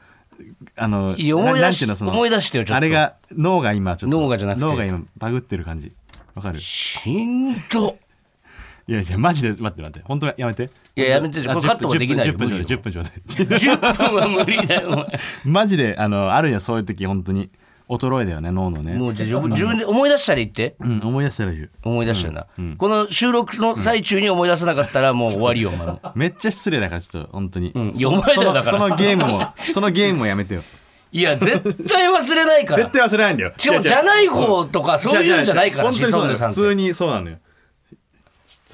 [0.75, 2.75] あのいや思い出していうのその思い出してよちょっと。
[2.77, 4.19] あれが脳が今ちょっと。
[4.19, 4.65] 脳がじゃなくて。
[4.65, 5.91] 脳が今バグってる感じ。
[6.33, 6.59] わかる？
[6.59, 7.95] しんど。
[8.89, 9.99] いやいやマジで待って待って。
[10.03, 10.71] 本当にやめて。
[10.95, 12.65] いややめてこれカットはできないよ10分無理よ。
[12.65, 13.13] 10分ちょうだい。
[13.27, 15.05] 10分は無理だよ
[15.45, 17.51] マジであのあるよそういう時本当に
[17.89, 18.95] 衰えだよね脳のね。
[18.95, 20.75] もうじゃあ自分で思い出したら言って。
[20.79, 22.47] うん思い出したら言う思い出したよな、
[22.77, 26.01] この収録の最中に思い出さなかったらもう終わりよお前も。
[26.15, 27.93] めっちゃ失礼だからちょっと本当に、ん。
[27.95, 28.77] いやそお前だよだから。
[28.77, 30.63] そのそのゲームもそのゲームもやめてよ。
[31.11, 32.83] いや絶対忘れないから。
[32.83, 33.53] 絶対忘れないんだよ。
[33.57, 37.37] しかもじゃない方とかそういうんじゃないから本当にそうなのシソンヌさん普通にそうなのよ。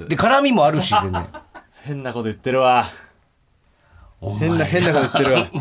[0.07, 1.27] で絡みもあるし全然。
[1.83, 2.87] 変なこと言ってるわ。
[4.39, 5.39] 変な変なこと言ってるわ。
[5.41, 5.51] い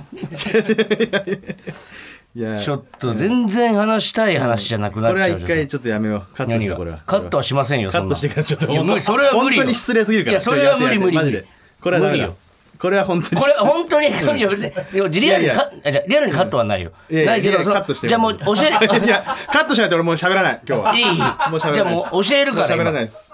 [2.40, 2.60] や。
[2.60, 6.34] ちょっと全然話したい話じゃなくなっこれは一回ちょっとやめよう。
[6.34, 6.74] カットし何が？
[6.74, 7.00] てこれは。
[7.06, 8.70] カットはしませんよカットしてからちょっと。
[8.70, 9.62] いや無理それは無理よ。
[9.62, 10.32] 本当に失礼すぎるから。
[10.32, 11.46] いやそれは無理無理マジで。
[11.80, 12.24] これはダメだ。
[12.26, 12.36] 無理よ。
[12.78, 14.72] これは本当にこれ本当にいや別に。
[14.92, 15.50] でもリアルに
[16.08, 16.90] リアルにカットはないよ。
[17.10, 18.58] いやいやないけどそのいやカットしてじゃあもう教え
[19.06, 20.94] いやカットしないと俺もう喋らない今日は。
[20.96, 21.04] いい。
[21.50, 23.32] もう喋らないじゃあもう教えるから喋ら今ないです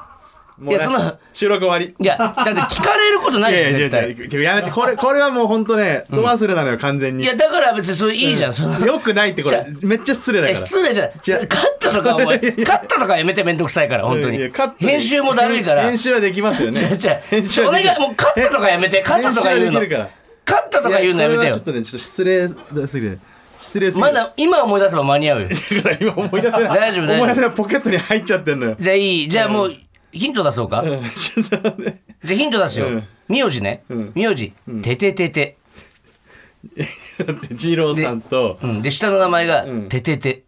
[0.58, 1.94] もういやその収録終わり。
[1.98, 4.10] いやだって聞かれることないしいやいや絶対。
[4.10, 20.10] 違う違うやめてこれこれはもう本当ね飛ばすれなのよ完全にいやだから別にそれいいじゃん、そのよくないってこれじめっちゃ失礼だえから失礼じゃない違うカットとかお前カットとかやめてめんどくさいから本当にいやカットで編集もだるいから編集はできますよねお願いもうカットとかやめてカットとか言うの編集はできるから
[20.44, 23.20] カットとか言うのやめてよいこれはちょっとねちょっと失礼すぎる
[23.60, 29.74] 失礼すぎるまだ今思い出せば間に合うよだから今思い出せない大丈夫大丈夫思い出せないポケットに入っちゃってんのよじゃあいいじゃあもう
[30.12, 33.02] ヒント出そうか、うん、ちょっと待ってじゃあヒント出すよ。
[33.28, 33.84] 名字ね。
[34.14, 34.52] 名字。
[34.82, 35.58] てててて。
[37.24, 38.58] だって次郎さんと。
[38.62, 38.82] うん。
[38.82, 40.42] で、下の名前が、ててて。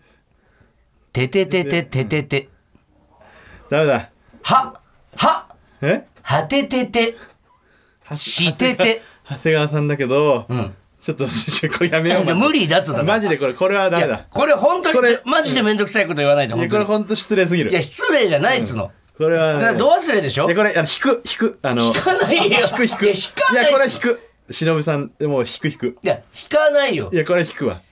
[1.13, 2.49] ててててててて。
[3.71, 4.11] ダメだ。
[4.43, 4.81] は、
[5.17, 5.47] は、
[5.83, 6.07] え？
[6.23, 7.17] はててて。
[8.17, 9.03] してて。
[9.29, 10.75] 長谷川さんだけど、うん。
[11.01, 12.35] ちょっと、これやめよう。
[12.35, 14.27] 無理だっつだマジでこれ、これはダメだ。
[14.31, 17.71] これ本当に、マジでめんどくさいこと言わないで、いや、これ本当失礼すぎる。
[17.71, 18.91] いや、失礼じゃないっつの。
[19.21, 20.47] これは、だから度忘れでしょ？
[20.47, 22.59] いやこれあの引く引くあの引引かないよ。
[22.71, 23.05] 引く引く。
[23.05, 23.09] い
[23.55, 24.21] やこれは引く。
[24.51, 25.99] 忍さんでも引く引く。
[26.03, 27.11] いや引かないよ。
[27.13, 27.83] いやこれ引くわ。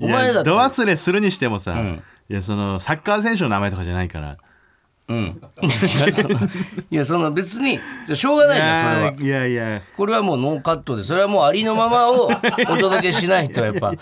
[0.00, 0.50] お前だって。
[0.50, 2.02] いや度忘れするにしてもさ、ん。
[2.30, 4.38] いやそのサッカー選手の名前とかじゃないから。
[5.08, 5.40] うん。
[6.90, 7.78] いやその別に
[8.14, 9.14] しょうがないじゃんそれは。
[9.20, 9.82] いやいや。
[9.94, 12.30] これはもうノーカットでそれはもうありのままをお
[12.78, 13.92] 届けしないとやっぱ。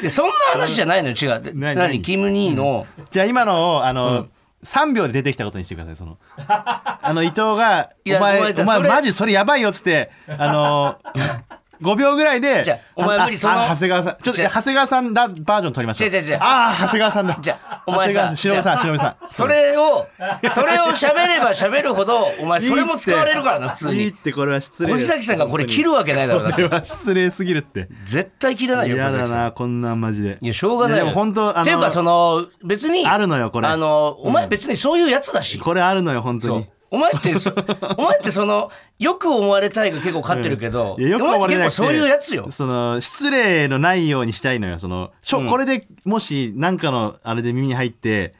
[0.00, 1.42] でそんな話じゃないのよ違う。
[1.42, 2.00] で何何？
[2.00, 2.86] キム・ニーの。
[3.10, 4.28] じゃあ今のをあの、
[4.64, 6.18] 3秒で出てきたことにしてくださいその。
[6.46, 10.98] あの伊藤が「いやお前お前マジそれやばいよ」っつってあの
[11.80, 16.08] 5秒ぐらいでじゃあお前無理その長谷川さんちょっと長谷川さんだバージョン取りましょう。
[16.08, 16.70] 違う違う違うあ。
[16.70, 17.38] あ長谷川さんだ。
[17.40, 19.28] じゃあお前さ長谷川さん忍さん忍さん。
[19.28, 20.06] それを
[20.50, 27.88] それを喋れば喋るほどお前それも使われるからな普通いいっにてこれは失礼小崎さんがこれ切るわけないだろこれは失礼すぎるって。
[28.06, 30.38] 絶対切らないよ嫌だなこんなんマジで。
[30.40, 31.04] いやしょうがないよ。
[31.04, 33.68] でも本当っていうかその別にあるのよこれ。
[33.68, 37.50] あのお前別にそういうやつだし、これあるのよ本当にお前ってそ
[37.98, 42.46] お前ってそのよく思われたいが結構勝ってるけど、いやよく思われなくてお前って結構そういうやつよ。
[42.50, 44.78] その失礼のないようにしたいのよ。
[44.78, 48.34] そのしょ、これでもし何かのあれで耳に入って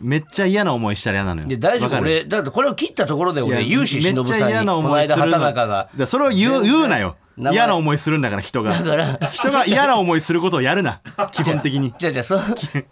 [0.00, 1.58] めっちゃ嫌な思いしたら嫌なのよ。
[1.58, 1.98] 大丈夫。
[1.98, 4.54] 俺だってこれを切ったところで俺有志忍めっちゃさんに。
[4.54, 5.88] こ嫌なの間畑中が。
[6.06, 7.16] それを言う言うなよ
[7.52, 8.72] 嫌な思いするんだから人が。
[8.72, 9.18] だから。
[9.30, 11.00] 人が嫌な思いすることをやるな。
[11.32, 11.94] 基本的に。
[11.98, 12.40] じゃあじゃあそう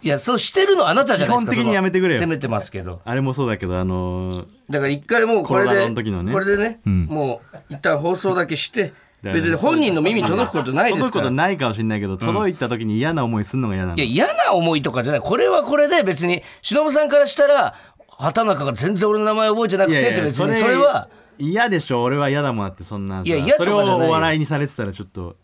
[0.01, 2.19] いやそうしてるのあなたじゃないですか基本的にやめてくれよ。
[2.19, 3.01] 責めてますけど。
[3.03, 6.33] あれもそうだけどあのーだから一回もうこれでの時のね。
[6.33, 7.05] これでね、ん。
[7.05, 13.97] もう一旦放送だけして別に本人の耳に届くことないで届くことすからないかもしれないけど届いた時に嫌な思いするのが嫌なの。
[13.97, 15.21] いや嫌な思いとかじゃない。
[15.21, 17.75] これはこれで別に忍さんからしたら
[18.17, 22.03] 畑中が全然俺の名前覚えてなくてって別にそれは嫌でしょ？
[22.03, 25.35] 俺は嫌だもんだってそんないや嫌とそれかじゃないお笑いにされてたらちょっと。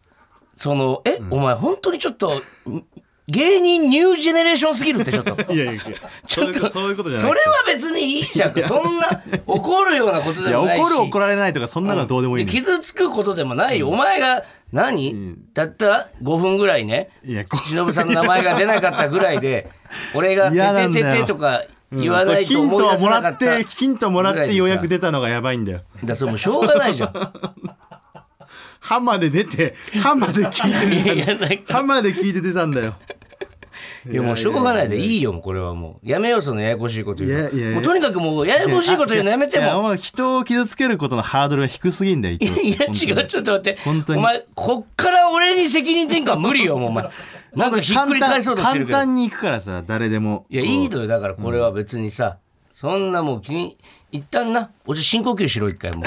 [0.56, 2.36] そのえ、お前本当にちょっと
[2.70, 2.86] ん
[3.28, 5.32] 芸人ニュージェネレーションすぎるってちょっと。
[5.54, 5.82] いやいやいや。
[6.28, 8.62] ちょっとそういうことじゃそれないは別にいいじゃん。
[8.62, 9.08] そんな
[9.48, 10.82] 怒るようなこといやでもないし。
[10.82, 13.80] 怒る怒られないとかそんなのはどうでもいいので傷つくことでもない。
[13.80, 17.10] よ、お前が何、たった5分ぐらいね。
[17.24, 19.70] いやこ忍さんの名前が出なかったぐらいで
[20.14, 21.06] 俺が「て嫌なんだよ。
[21.06, 21.64] ててて」とか
[22.02, 25.82] 言わないとヒント思い出せをもらってヒントもらってようやく出たのがやばいんだよ。
[26.04, 27.14] だそれもうしょうがないじゃん。
[28.80, 32.96] 歯まで出て歯まで聞いてい出歯まで聞いて出たんだよ
[34.10, 36.10] いやもうしょうがないでいいよもうこれはもう。
[36.10, 37.40] やめようそのややこしいこと言うの。
[37.40, 37.68] いやいや。
[37.68, 43.78] いやもうとにかくもうややこしいこと言うのやめていやも人を傷つけることのハードルが低すぎんだよいや違うちょっと待って。
[43.84, 44.20] 本当に。
[44.20, 47.10] お前こっから俺に責任転嫁無理よもうお前。
[47.56, 48.98] なんかひっくり返そうとしてるけど。
[48.98, 50.46] 簡単に行くからさ誰でも。
[50.50, 51.08] いやいいのよ。
[51.08, 52.38] だからこれは別にさ、
[52.74, 53.78] そんなもう気に
[54.12, 56.04] 一旦なおじ深呼吸しろ一回も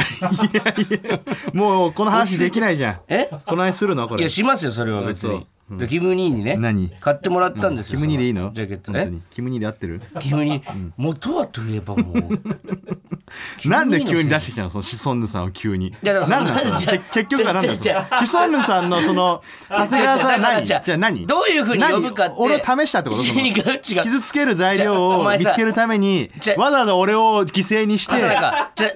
[1.53, 1.57] う。
[1.57, 3.01] もうこの話できないじゃん。
[3.09, 3.29] え？
[3.47, 4.09] この話するの？
[4.09, 4.21] これ。
[4.21, 6.91] いやしますよそれは別にそう、でキム・ニーにね何？
[7.01, 8.49] 買ってもらったんですよ、キムニーでいいの？
[8.51, 9.11] そジャケットね。
[9.31, 10.01] キムニーで合ってる？
[10.21, 12.41] キムニー、もうとはといえばもう
[13.69, 14.71] なんで急に出ししてきたの？
[14.71, 15.93] そのシソンヌさんを急に。
[16.03, 16.79] やだからなんなんその？
[16.79, 20.67] じゃあけ結局は何だよじゃあじゃあシソンヌさんのその長谷川さんは何？
[20.67, 21.27] じゃあ何？
[21.27, 22.35] どういうふうに呼ぶかって。
[22.37, 22.45] 何？
[22.45, 23.23] 俺を試したってこと？
[23.23, 28.17] 傷つける材料を見つけるためにわざわざ俺を犠牲にして。
[28.21, 28.39] じゃ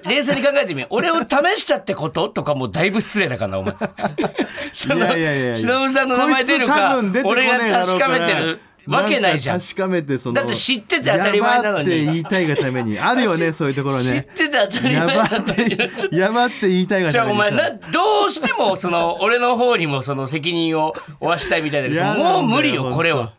[0.05, 1.25] あ冷静に考えてみ俺を試
[1.59, 3.75] したってこととかもうだいぶ失礼だからなお前。
[4.95, 9.59] いやいやいや忍 さんの名前出るこいつ多か俺が確かめてるわけないじゃん。
[9.59, 11.83] か確かめてそのだって知ってて当たり前なのに。
[11.83, 12.99] って言いたいがために。
[12.99, 23.33] あるよね そういうところ知っねてて当たり前なんだってよやばって言いたいがじゃあお前などうしてもその俺の方にもその責任を負わしたいみたいだもう無理よこれは。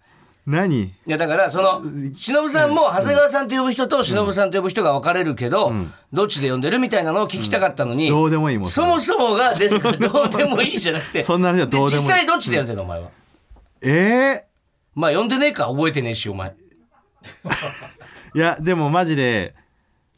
[0.46, 0.82] 何？
[0.82, 1.82] いやだからその
[2.16, 5.72] 忍さんも長谷川さんと呼ぶ人と忍さんと呼ぶ人が分かれるけど、
[6.12, 11.22] どっちで呼んでるみたいなのを聞きたかったのに、どうでもいいもんそもそもが出てくるどうでもいいじゃなくて。
[11.24, 12.06] そんな話はどうでもいい。
[12.06, 13.08] 実際どっちで呼んでんのお前は？
[13.84, 14.44] え
[14.94, 16.50] まあ呼んでねえか覚えてねえしお前。
[16.50, 16.52] ー、
[18.34, 19.54] いやでもマジで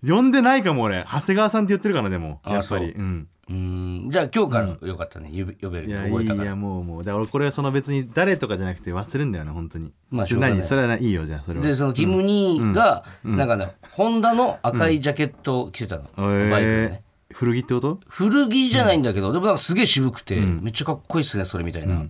[0.07, 1.05] 呼んでないかも俺。
[1.11, 2.93] 長谷川さんって言ってるからでもあやっぱり。
[2.93, 4.09] うんうん。
[4.11, 5.31] じゃあ今日からよかったね。
[5.31, 5.89] 呼べ呼べる。
[5.89, 6.45] いやい覚えたから。
[6.45, 7.05] いやもうもう。
[7.05, 9.93] だから俺これはその別に誰とかじゃなくて忘れるんだよね本当に。
[10.11, 10.59] まあしょうがない。
[10.59, 11.05] 何それはない。
[11.05, 11.67] いよじゃあそれは。
[11.67, 16.51] でそのキム・ニーがなんかねホンダの赤いジャケットを着てたの、えー。
[16.51, 17.03] バイクでね。
[17.33, 18.01] 古着ってこと？
[18.09, 22.05] 古着じゃないんだけど、でもなんかすげえ渋くて、めっちゃかっこいいっすねそれみたいな、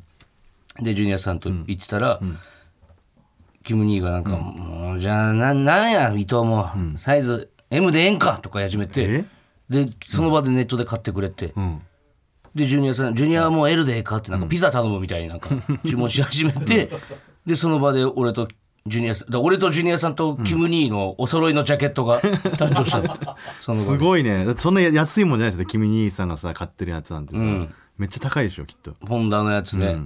[0.83, 2.21] でジュニアさんと言ってたら、
[3.65, 9.25] キム・ニーがなんか「もうじゃあななんや伊藤も、サイズ M でええんか」とか言い始めて
[9.69, 11.81] でその場でネットで買ってくれて、ん。
[12.55, 15.51] でジュニアさん「ジュニアはもう L でええか?」ってなんかピザ頼むみたいになんか
[15.87, 16.91] 注文し始めて。
[17.45, 18.49] でその場で俺と
[18.87, 22.21] ジュニアさん俺とジュニアさんとキム・ニーのお揃いのジャケットが
[22.57, 23.01] 誕生した。
[23.01, 23.19] の
[23.61, 24.45] その場すごいね。
[24.47, 27.43] だってそんな安いもんじゃないですよ君兄さんがさ買ってるやつなんてさ、
[27.99, 28.95] めっちゃ高いでしょきっと。
[29.07, 29.99] ホンダのやつで、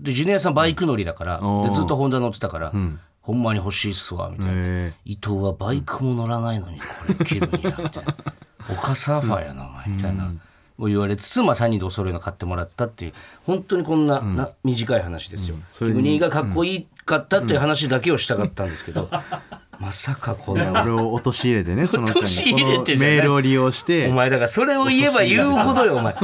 [0.00, 2.72] でジュニアさんバイク乗りだから、でずっとホンダ乗ってたから、
[3.20, 8.14] ほんまに欲しいっすわみたいな、へ伊藤はバイクも乗らないのにこれ着るんやみたいな
[8.70, 10.32] 岡サーファーやなみたいな、
[10.78, 13.12] を言われつつ、まあ、3人でお揃いの買ってもらったっていう
[13.44, 15.96] 本当にこんな,、な短い話ですよ、それに。
[15.96, 19.08] キムニーがかっこいいかったっていう話だけをしたかったんですけど、
[19.80, 24.08] まさかこんな俺を陥れてねその陥れてメールを利用して。
[24.08, 26.16] お前だからそれを言えば言うほどよお前。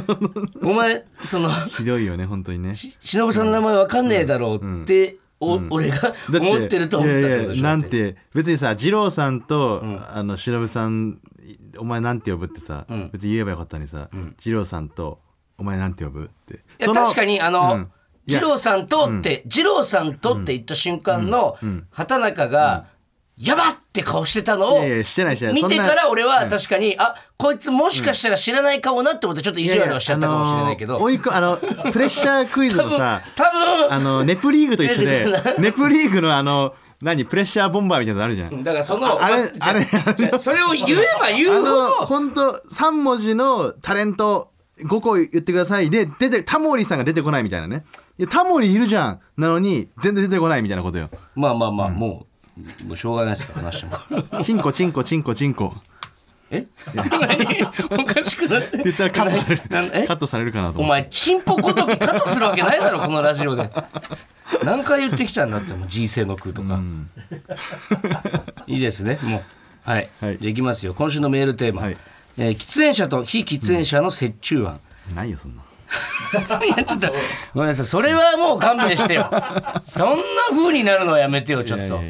[0.62, 2.74] お 前そのひどいよね本当にね。
[2.74, 11.18] 忍さんの名前わかんねえだろうって、お俺が思ってると思ってたってことでしょなんて別にさ二郎さんと、あの忍さん
[11.78, 14.08] お前なんて呼ぶってさ、別に言えばよかったのにさ、
[14.44, 15.20] 二郎さんと
[15.58, 16.54] お前なんて呼ぶって。
[16.54, 17.90] いやその確かにあの、うん。
[18.26, 21.58] いや二郎さんとって、二郎さんとって言った瞬間の、
[21.90, 22.86] 畑中が、
[23.36, 25.54] やばって顔してたのをいやいやしてないしてない。
[25.54, 38.64] 見てから俺は確かに、あこいつもしかしたら知らないかもなって思ってちょっと意地悪をしちゃったかもしれないけど、あのー追いこあのプレッシャークイズのさ多分あのネプリーグと一緒でいやネプリーグのあの何プレッシャーボンバーみたいなのあるじゃん。
[38.64, 44.50] だからそのああれあれそれを言えば言うほど本当三文字のタレント
[44.82, 45.90] 5個言ってください。
[45.90, 47.84] で出てタモリさんが出てこないみたいなね。
[48.18, 49.20] いやタモリいるじゃん。
[49.36, 51.10] なのに全然出てこないみたいなことよ。
[51.34, 54.40] まあまあまあ、もうもうしょうがないですから話しても。
[54.42, 55.74] チンコチンコチンコチンコ
[56.50, 56.66] え？
[56.94, 57.08] 何
[58.02, 58.68] おかしくなって。
[58.68, 59.62] って言ったらカットされる。
[60.06, 63.70] カットされるかなとお前チンポごときカットするわけないだろこのラジオで。
[64.62, 66.80] 何回言ってきたんだってもう人生の空とか、
[68.66, 69.90] いいですねもう。
[69.90, 70.38] はい、はい。
[70.38, 70.94] じゃあいきますよ。
[70.94, 71.96] 今週のメールテーマ、はい。
[72.38, 74.80] えー喫煙者と非喫煙者の折衷案、
[75.14, 75.62] ないよそんな。
[76.64, 77.12] いやちょっと
[77.54, 77.86] ごめんなさい。
[77.86, 79.30] それはもう勘弁してよ。
[79.84, 82.00] そんな風になるのはやめてよちょっと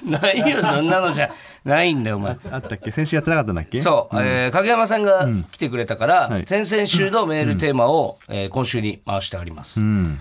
[0.04, 1.30] ないよそんなのじゃ
[1.64, 2.36] ないんだよお前。
[2.50, 2.90] あったっけ？
[2.90, 3.80] 先週やってなかったんだっけ？
[3.80, 6.44] そう、えー影山さんが来てくれたから、はい。
[6.46, 10.14] 先々週のメールテーマを、えー今週に回してあります、うん。
[10.14, 10.20] ね。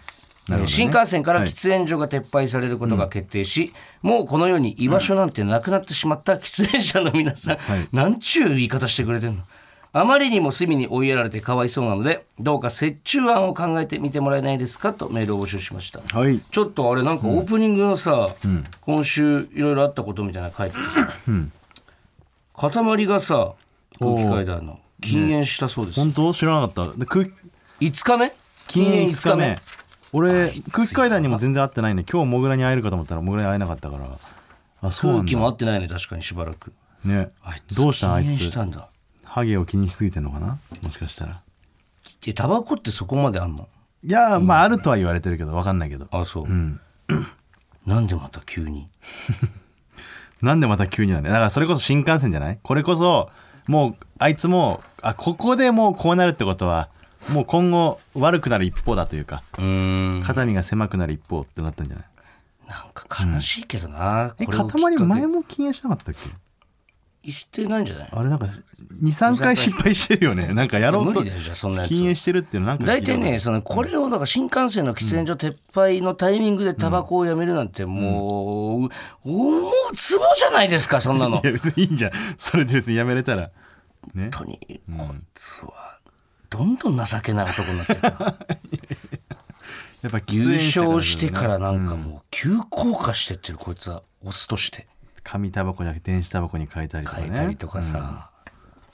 [0.66, 1.50] 新幹線からはい。
[1.50, 7.88] 喫煙所が撤廃されることが決定し、もうこの世に居場所なんてなくなってしまった喫煙者の皆さん、はい。
[7.94, 9.44] なんちゅう言い方してくれてんの？
[9.92, 16.00] あまりにも隅に追いやられてかわいそうなのでどうか折衷案を考えてみてもらえないですかとメールを募集しました。
[16.16, 16.40] はい。
[16.40, 18.30] ちょっとあれなんかオープニングのさ、
[18.82, 21.14] 今週いろいろあったことみたいなの書いててさ、
[22.54, 23.54] 塊がさ
[24.00, 26.34] 空気階段の禁煙したそうです、本当？
[26.34, 26.98] 知らなかった。
[26.98, 27.32] で空5
[27.80, 28.32] 日目？
[28.68, 29.58] 禁煙5日目。
[30.14, 34.08] 俺空気階段にも全然会ってないね今日モグラに会えるかと思ったらモグラに会えなかったから。
[34.82, 36.74] あそう空気も合ってないね確かにしばらく。
[37.04, 37.30] ね。
[37.76, 38.88] どうしたんあい禁煙しつたんだ
[39.40, 40.58] ハゲを気にしすぎてんのかな？
[40.84, 41.42] もしかしたら。
[42.28, 43.68] えタバコってそこまであんの？
[44.04, 46.08] いやまああるとは言われてるけど分かんないけど。
[46.12, 46.80] あそう、ん。
[47.86, 48.86] なんでまた急に？
[50.42, 51.34] なんでまた急になんだよ。
[51.34, 52.60] だからそれこそ新幹線じゃない？
[52.64, 53.30] これこそ
[53.68, 56.90] もうあいつもあここでもうこうなるってことは
[57.34, 60.24] もう今後悪くなる一方だというかうーん。
[60.24, 62.06] 肩身が狭くなる一方ってなったんじゃない？
[62.70, 64.98] なんか悲しいけどな、えこれをきっかけ。
[64.98, 66.20] 塊前も禁煙しなかったっけ？
[67.28, 68.10] してないんじゃない？
[68.12, 68.48] あれなんか
[69.02, 70.48] 23回失敗してるよね。
[70.56, 78.90] なんかやろうと禁煙してるっていうのなんか大体ねそのこれをなんか新幹線の喫煙所撤廃のタイミングでタバコをやめるなんてもう、
[79.24, 81.38] 思うツボじゃないですかそんなの。
[81.38, 82.12] いや別にいいんじゃん。
[82.38, 83.50] それで別にやめれたら。
[84.14, 84.30] ね。
[84.32, 86.00] 本当にこいつは
[86.50, 88.10] どんどん情けない男になってるな。
[90.02, 94.02] やっぱ喫優勝してからねなんかもう急降下してってるこいつは。
[94.26, 94.86] オスとして
[95.30, 97.24] 紙タバコじゃなくて電子タバコに変えたりとかね。
[97.26, 98.32] 変えたりとかさ、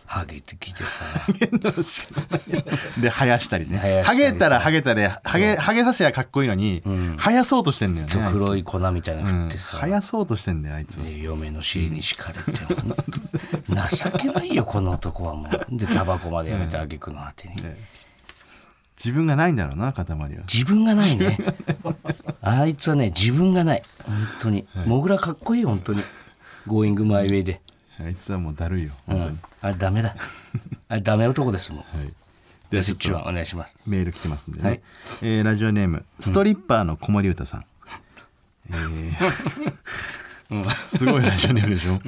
[0.06, 1.06] ハゲてきてさ。
[3.00, 4.04] で生やしたりね。
[4.04, 6.84] ハゲたらハゲたでハゲハゲさせやかっこいいのに、
[7.18, 12.52] 生やそうとしてんだよね黒い粉みたいなってさ、生やそうとしてんだよあいつ嫁の尻に敷かれて、
[13.96, 15.78] 情けないよこの男はもう。
[15.78, 17.56] でタバコまでやめてあげくの果てに、
[18.98, 20.28] 自分がないんだろうな塊は。
[20.54, 21.40] 自分がないね。
[22.42, 23.82] あいつはね自分がない。
[24.06, 26.04] 本当に、モグラかっこいいよ本当に
[26.68, 27.62] 「ゴーイングマイウェイで
[28.00, 28.92] あいつはもうだるいよ。
[29.06, 30.16] 本当に、うん、あれダメだ。
[30.90, 31.82] あれダメ男ですもん。
[31.82, 32.14] はい。
[32.70, 33.76] でははお願いします。
[33.88, 34.82] メール来てますんでね、はい。
[35.22, 37.66] えーラジオネームストリッパーの子守歌さん、
[38.70, 42.00] えーすごいラジオネームでしょ、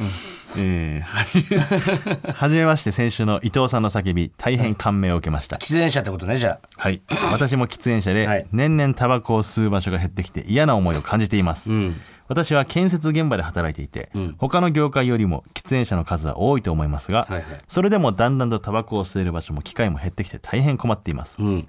[0.57, 7.01] えーはじめまして先週の伊藤さんの叫び大変感銘を受けました、喫煙者ってことねじゃはい。
[7.31, 8.45] 私も喫煙者で、はい。
[8.51, 14.35] 年々タバコを吸う場所が減ってきて嫌な思いを感じています、あうん私は建設現場で働いていて、うん。
[14.37, 17.61] 他の業界よりも喫煙者の数は多いと思いますが、はいはい。
[17.67, 21.37] それでもだんだんとタバコを吸える場所も機会も減ってきて大変困っています。
[21.39, 21.67] うん。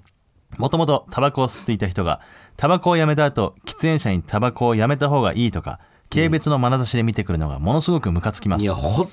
[0.57, 2.21] もともとタバコを吸っていた人が
[2.57, 5.79] タバコをやめた後喫煙者にタバコをやめた方がいいとか
[6.09, 9.07] 軽蔑の眼差しで見てくるのがものすごくムカつきます、いや本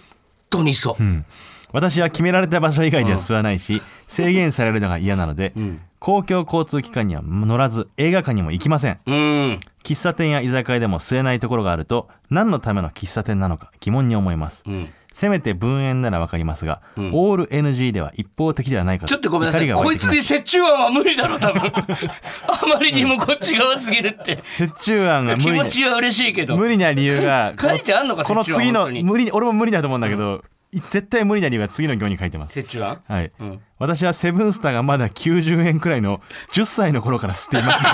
[0.49, 1.25] 当にそう、
[1.73, 9.01] 私は決められた場所以外では吸わないし、制限されるのが嫌なので、ん公共交通機関には乗らず映画館にも行きません。
[9.07, 9.61] うん。
[9.83, 14.93] 喫茶店や居酒屋でも吸えないところがあると何のための喫茶店なのか疑問に思います、うん。
[15.17, 19.73] せめて分煙ならわかりますが、オール NG では一方的ではないかとちょっとごめんなさい。
[19.73, 21.73] こいつに折衷案は無理だろ多分。
[21.73, 24.39] あまりにもこっち側すぎるって。
[24.61, 26.59] 折衷案が気無理持ちは嬉しいけど。
[26.59, 30.45] 無理な理由が 書いてあんのかこの次の無理俺も無理だと思うんだけど、
[30.81, 32.59] 絶対無理な理由が次の行に書いてます。
[32.59, 33.61] 折衷案はい、ん。
[33.79, 36.21] 私はセブンスターがまだ90円くらいの
[36.53, 37.87] 10歳の頃から吸っています。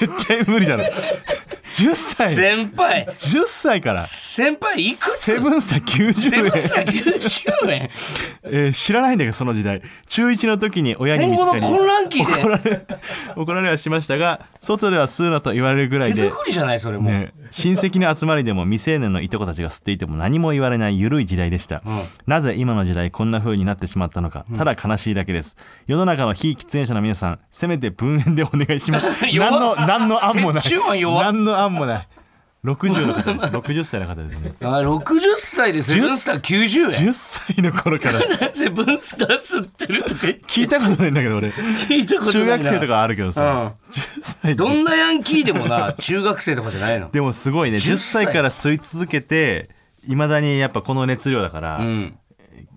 [0.00, 0.84] 絶対無理だろ
[1.80, 2.34] 10歳。
[2.34, 3.06] 先輩。
[3.06, 4.02] 10歳から。
[4.02, 5.22] 先輩いくつ？
[5.22, 6.14] セブンスター90円。
[6.14, 7.90] セブンスター90円。
[8.44, 9.82] えー知らないんだけどその時代。
[10.06, 12.32] 中1の時に親に戦後の混乱期で。
[12.32, 12.86] 怒られ
[13.36, 16.22] 怒られはしましたが外では吸うなと言われるぐらいで。
[16.22, 21.82] 手作りじゃないそれもう、ね、親戚の集まりでも未成年のいとこたちが吸っていても何も言われない緩い時代でした、
[22.26, 24.44] なぜ今の時代こんな風になってしまったのか。
[24.56, 25.56] ただ悲しいだけです。
[25.86, 29.26] 世の中の非喫煙者の皆さんせめて分煙でお願いします。
[29.30, 30.64] 弱何の何の案もない。
[31.00, 32.08] 何の案もない
[32.64, 33.46] 60の方です。
[33.56, 34.52] 60歳の方ですね。
[34.60, 37.08] あ60歳でセブンスター90円。
[37.08, 38.20] 10歳の頃から。
[38.52, 41.48] セブンスター吸ってるとか聞いたことないんだけど俺。
[41.48, 42.58] 聞いたことないな。
[42.58, 43.66] 中学生とかはあるけどさ、うん。
[43.66, 43.74] 10
[44.42, 47.10] 歳どんなヤンキーでもな中学生とかじゃないの。
[47.10, 47.78] でもすごいね。
[47.78, 49.70] 10 10歳から吸い続けて
[50.06, 52.18] いまだにやっぱこの熱量だから、うん。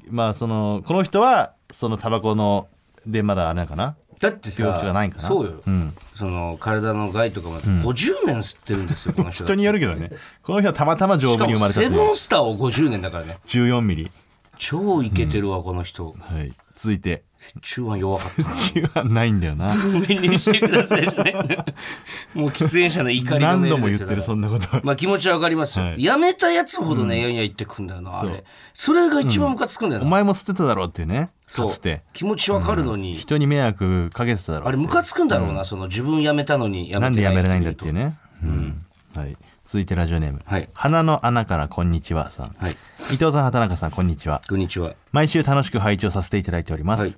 [0.10, 2.70] まあそのこの人はそのタバコの
[3.06, 5.24] でまだあれなのかなだってさ病気がないんかな。
[5.28, 5.94] そうよ、ん。
[6.16, 10.12] その体の害とかも50年吸ってるんですよ、この人人によるけどね。
[10.42, 13.38] この人はたまたま丈夫に生まれたとセブンスターを50年だからね。
[13.48, 14.12] 14ミリ。
[14.58, 16.06] 超イケてるわ、この人。
[16.06, 16.54] はい。
[16.76, 17.24] 続いて。
[17.62, 18.56] 中腕弱かったな。
[18.56, 19.68] 中はないんだよな。
[19.68, 21.34] ごめんにしてくださいじゃない。
[22.34, 24.80] もう喫煙者の怒りの何度も言ってるそんなこと。
[24.84, 26.04] まあ気持ちはわかりますよ、はい。
[26.04, 27.36] やめたやつほどね、やん。
[27.36, 28.46] や言ってくんだよなあれ。
[28.74, 32.02] それが一番ムカつくんだよな、お前も吸ってただろうってねかつて。
[32.14, 38.86] 気持ちわかるのに、人に迷惑かけてただろうあれムカつくんだろうな、その自分辞めたのに辞めてなんでやめれないんだっていうね、うん。
[39.16, 40.70] はい、続いてラジオネーム、はい。
[40.74, 42.78] 花の穴からこんにちはさん、とはい。
[43.12, 44.42] 伊藤さん畑中さんこんにちは。
[44.48, 44.96] こんにちは。
[45.12, 47.16] 毎週楽しく拝聴させていただいております、はい。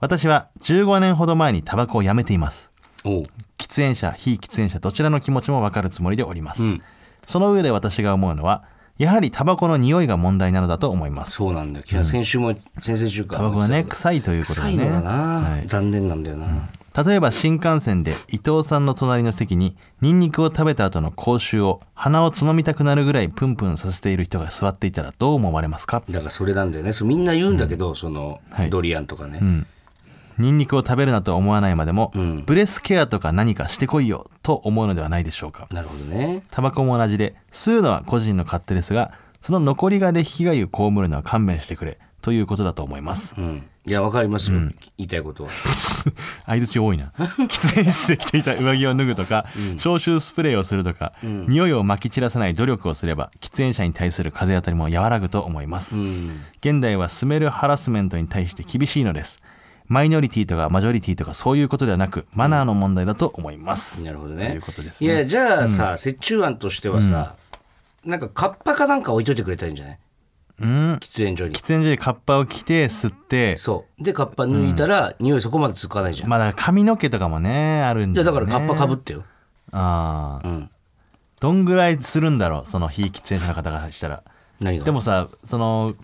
[0.00, 2.70] 私は15年ほど前にタバコをやめています。
[3.04, 6.82] 喫煙者非喫煙者どちらの気持ちも分かるつもりでおります、うん。
[7.26, 8.64] その上で私が思うのは
[8.98, 11.32] やはりタバコの匂いが問題なのだと思います。
[11.32, 12.04] そうなんだよ。
[12.04, 14.76] 先週も先々週かタバコがね臭いということでね。
[14.76, 15.66] 臭いのがな、はい。
[15.66, 16.68] 残念なんだよな、
[17.04, 26.02] 例えば新幹線で伊藤さんの隣の席にニンニクを食べた後の口臭を鼻をつまみたくなるぐらいプンプンさせている人が座っていたらどう思われますか？
[26.10, 26.92] だからそれなんだよね。
[26.92, 28.70] そうみんな言うんだけど、その、はい。
[28.70, 29.66] ドリアンとかね、うん
[30.38, 32.44] ニンニクを食べるなと思わないまでも、うん。
[32.46, 35.68] ブレスケアとか何かしてこいよと思うのではないでしょうか。
[35.70, 36.42] なるほどね。
[36.50, 43.34] タバコも同じで吸うのは個人の勝手ですがその残りがで被害を被るのは勘弁してくれということだと思います。
[43.38, 43.66] うん。
[43.86, 45.50] いやわかりますよ、言いたいことは。
[46.44, 47.12] 相槌多いな。
[47.16, 49.46] 喫煙室で着ていた上着を脱ぐとか、
[49.78, 56.42] 消臭スプレーをするとか、匂いを撒き散らさない努力をすれば喫煙者に対する風当たりも和らぐと思います、うん。
[56.60, 59.42] 現代はスメルハラスメントに対して厳しいのです
[59.88, 64.48] マイノリティとかマジョリティとかそういうことではなくマナーの問題だと思います、なるほどね。
[64.50, 67.34] ということですいねやじゃあさ折衷案としてはさ、
[68.04, 69.98] なんかカッパかなんか置いといてくれたらいいんじゃない？
[70.60, 70.94] うん。
[70.96, 71.54] 喫煙所に。
[71.54, 73.56] 喫煙所でカッパを着て吸って。
[73.56, 74.02] そう。
[74.02, 79.24] でカッパ脱いだら、匂いそこまでつかないじゃん、まあだから髪の毛とかもねあるんいだだからカッパかぶってよ、
[79.72, 80.70] ああ、うん、
[81.40, 84.22] どんぐらいするんだろうその非喫煙者の方がしたら。
[84.60, 85.94] でもさその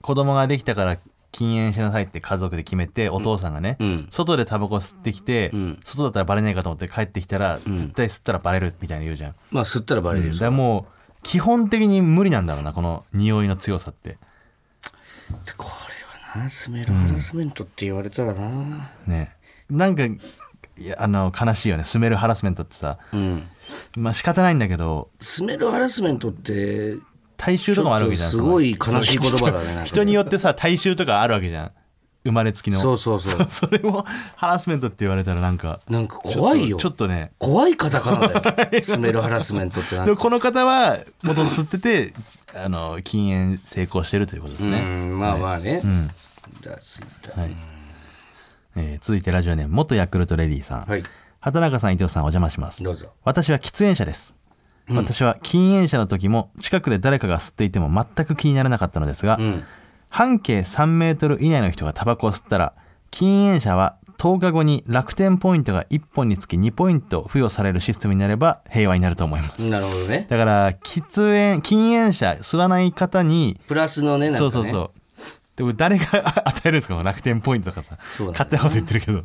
[0.00, 0.98] 子供ができたから
[1.32, 4.06] 禁煙しなさいって家族で決めてお父さんがね、うん。
[4.10, 5.80] 外でタバコ吸ってきて、ん。
[5.82, 14.18] 外だったらバレないかと思って帰ってきたら、絶対吸ったらバレるみたいな言うじゃん、まあ吸ったらバレるよ、だからもう基本的に無理なんだろうなこの匂いの強さって。
[15.56, 19.34] これはなスメルハラスメントって言われたらな、ね。
[19.70, 20.18] なんかい
[20.86, 21.84] やあの悲しいよね。
[21.84, 22.98] スメルハラスメントってさ。
[23.12, 23.42] うん。
[23.96, 25.10] まあ仕方ないんだけど。
[25.18, 26.96] スメルハラスメントって
[27.44, 31.70] 大衆とかもあるわけじゃんすごい悲しい言葉だね 人によってさ大衆とかあるわけじゃん。
[32.24, 32.78] 生まれつきの。
[32.78, 33.46] そうそうそう。
[33.50, 36.76] それもハラスメントって言われたらなんかなんか怖いよ。
[36.76, 37.32] ちょっとね。
[37.38, 38.82] 怖いカタカナだよ。
[38.82, 42.14] スメルハラスメントってこの方は元々吸ってて
[42.54, 46.10] あの禁煙成功してるということですうね、んまあまあね、ん。
[46.60, 47.40] じゃあツイッター。
[47.40, 47.56] はい。
[48.76, 51.02] えー続いてラジオネーム元ヤクルトレディさん、はい。
[51.40, 52.84] 畑中さん伊藤さんお邪魔します。
[52.84, 53.08] どうぞ。
[53.24, 54.32] 私は喫煙者です、
[54.88, 59.64] 私は禁煙者の時も近くで誰かが吸っていても全く気にならなかったのですが、うん。
[60.10, 62.74] 半径3メートル以内の人がタバコを吸ったら
[63.10, 69.70] 禁煙者は10日後に楽天ポイントが1本につき2ポイント付与されるシステムになれば平和になると思います。
[69.70, 70.26] なるほどね。
[70.28, 71.02] だから喫
[71.32, 74.36] 煙禁煙者吸わない方にプラスのねね。
[74.36, 74.98] そうそうそう。
[75.56, 77.02] でも誰が与えるんですか？
[77.02, 77.98] 楽天ポイントとかさ、ね。
[78.28, 79.24] 勝手なこと言ってるけど。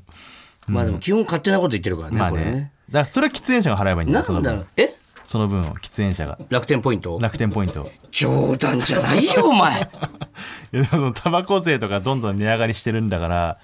[0.68, 2.38] まあでも基本勝手なこと言ってるからね、まあね。
[2.40, 2.72] これね。
[2.90, 4.68] だからそれは喫煙者が払えばいいんだなんだろう。
[4.76, 4.97] え？
[5.28, 6.40] その分を喫煙者が。
[6.50, 7.92] 楽天ポイント楽天ポイントを。
[8.12, 9.82] 冗談じゃないよお前。
[10.72, 13.58] いやでもそのタバコ税とかどんどん値上がりしてるんだから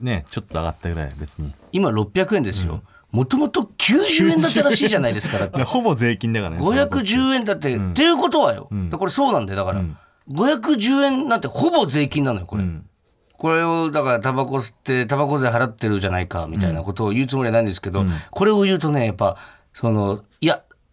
[0.00, 1.52] ねちょっと上がったぐらい別に。
[1.72, 2.82] 今600円ですよ。
[3.12, 5.48] もともと90円だったらしいじゃないですから。
[5.48, 6.62] で ほぼ税金だからね。
[6.62, 9.84] 510円だって、っていうことはよ、これそうなんだよだから、
[10.30, 12.64] 510円なんてほぼ税金なのよこれ、
[13.36, 19.36] これをだからタバコ吸ってタバコ税払ってるじゃないかみたいなことを言うつもりはないんですけど、これを言うとねやっぱ
[19.74, 20.22] その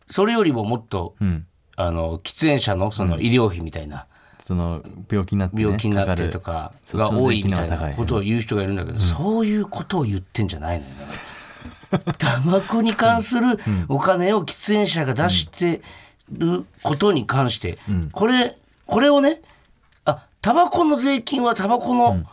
[0.08, 1.46] それよりももっと、ん。
[1.80, 4.08] あの喫煙者のその医療費みたいな、
[4.42, 10.92] その病気になって、ね、病気になってとかが多いみたいなことをを言う人がいるんだけど、そういうことを言ってんじゃないのよ。
[10.92, 12.16] ね。
[12.18, 15.82] タバコに関するお金を喫煙者が出して
[16.32, 17.78] ることに関して、
[18.12, 19.42] これこれをね
[20.04, 22.26] あタバコの税金はタバコの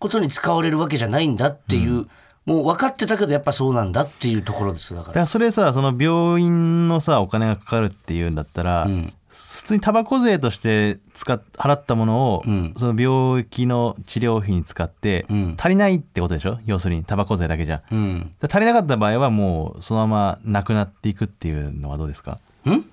[0.00, 2.08] ことに使われるわけじゃないんだっていう、
[2.46, 5.12] もう分かってたけどやっぱそうなんだっていうところですよだから。
[5.12, 9.12] だからそれさその病院のさお金がかかるっていうんだったら、ん。
[9.28, 12.74] 普通にタバコ税として使っ払ったものを、ん。
[12.76, 15.54] その病気の治療費に使って、ん。
[15.58, 16.58] 足りないってことでしょ？
[16.66, 22.38] 要するにタバコ税だけじゃ、うん、足りなかった場合はもうそのままなくなっていくっていうのはどうですか？
[22.68, 22.84] ん？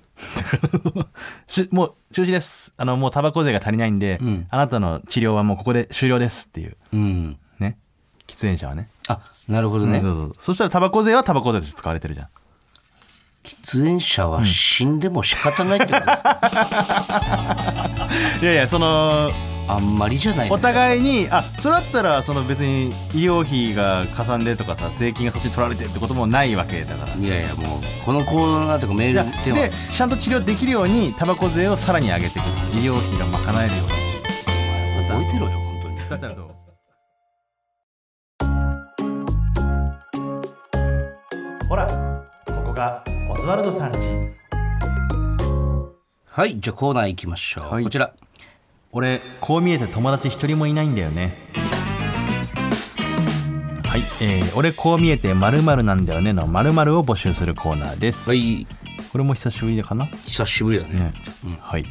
[1.46, 2.72] し もう中止です。
[2.76, 4.46] あのもうタバコ税が足りないんで、ん。
[4.50, 6.76] あなたの治療はもうここで終了ですっていう。
[6.92, 7.38] うん、ね
[8.38, 8.88] 喫煙者はね。
[9.08, 10.36] あなるほどね、そうそう。
[10.38, 12.28] そしたらタバコ税はタバコ税として使われてるじゃん。
[13.44, 16.38] 喫煙者は死んでも仕方ないってことですか、
[18.42, 19.30] いやいやその
[19.66, 20.68] あんまりじゃないおですか。
[20.68, 27.14] 互いにあそれだったらその別に医療費がかさんでとかさ税金がそっちに取られてってこともないわけだから。
[27.14, 29.68] いやいやもうこのコーナーとかメいやールでは。
[29.68, 33.92] でちゃんと治療できるようにタバコ税をさらに上げていく医療費が賄えるように。
[35.08, 35.96] 覚えてろよ本当に。
[36.10, 36.57] だったらどう？
[41.68, 41.86] ほら
[42.46, 43.98] ここがオズワルドさんち
[46.30, 47.84] はいじゃあコーナー行きましょう、はい。
[47.84, 48.14] こちら。
[48.90, 51.36] 俺こう見えて友達一人もいないんだよね。
[53.84, 58.66] はい、えー、俺こう見えて〇〇なんだよねの〇〇を募集するコーナーです、はい。
[59.12, 60.06] これも久しぶりかな？
[60.06, 60.94] 久しぶりだね。
[60.94, 61.12] ね、
[61.60, 61.84] はい、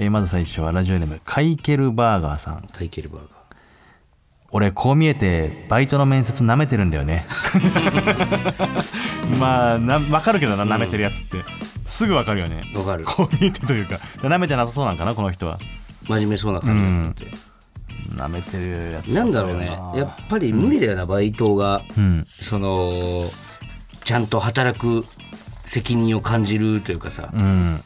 [0.00, 2.66] えーまず最初はラジオネームカイケルバーガーさん。
[2.72, 3.28] カイケルバーガー。
[4.56, 7.26] 俺こう見えてバイトの面接舐めてるんだよね
[9.44, 11.44] まあな分かるけどな舐めてるやつって、
[11.86, 12.62] すぐ分かるよね。
[12.74, 13.04] わかる。
[13.04, 13.96] こう見えてというか。
[14.18, 15.58] 舐めてなさそうなんかなこの人は。
[16.08, 17.36] 真面目そうな感じだって、
[18.16, 19.24] 舐めてるやつな。
[19.24, 19.66] んだろうね。
[19.94, 22.26] やっぱり無理だよな、バイトが、うん。
[22.28, 23.30] その
[24.04, 25.04] ちゃんと働く
[25.64, 27.80] 責任を感じるというかさ、うん。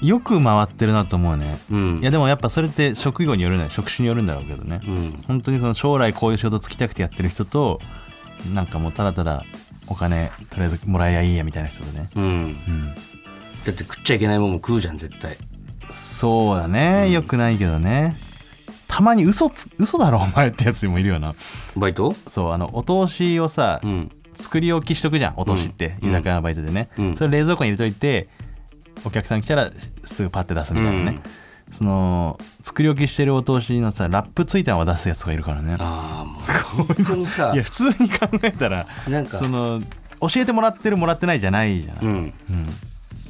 [0.00, 1.98] よく回ってるなと思うね、うん。
[1.98, 5.24] いやでもやっぱそれって職業によるね職種によるんだろうけどね、うん。
[5.26, 7.80] 本当にその将来こういう仕事つきたくてやってる人と
[8.54, 9.44] なんかもうただただ
[9.90, 12.24] お金とりあえずもらえりゃいいやみたいな人とね、うん。
[12.24, 15.36] うん、だって食っちゃいけないもんも食うじゃん絶対。
[15.90, 18.16] そうだね、よくないけどね。
[18.86, 21.34] たまに嘘つ嘘だろお前ってやつもいるよな。
[21.76, 22.14] バイト？
[22.26, 24.10] そうあのお通しをさ、うん。
[24.34, 27.16] 作り置きしとくじゃんお通しって、居酒屋のバイトでね、うん。
[27.16, 28.28] それ冷蔵庫に入れといて
[29.04, 29.72] お客さん来たら
[30.04, 31.20] すぐパッて出すみたいなね、
[31.70, 35.76] その作り置きしてるお通しのさラップついたまま出すやつがいるからね。
[35.78, 36.86] ああもう。
[36.96, 37.52] 本当にさ。
[37.54, 39.38] いや普通に考えたらなんか。
[39.38, 39.80] その
[40.20, 42.34] 教えてもらってるもらってないじゃないじゃん、うん。
[42.50, 42.68] うん。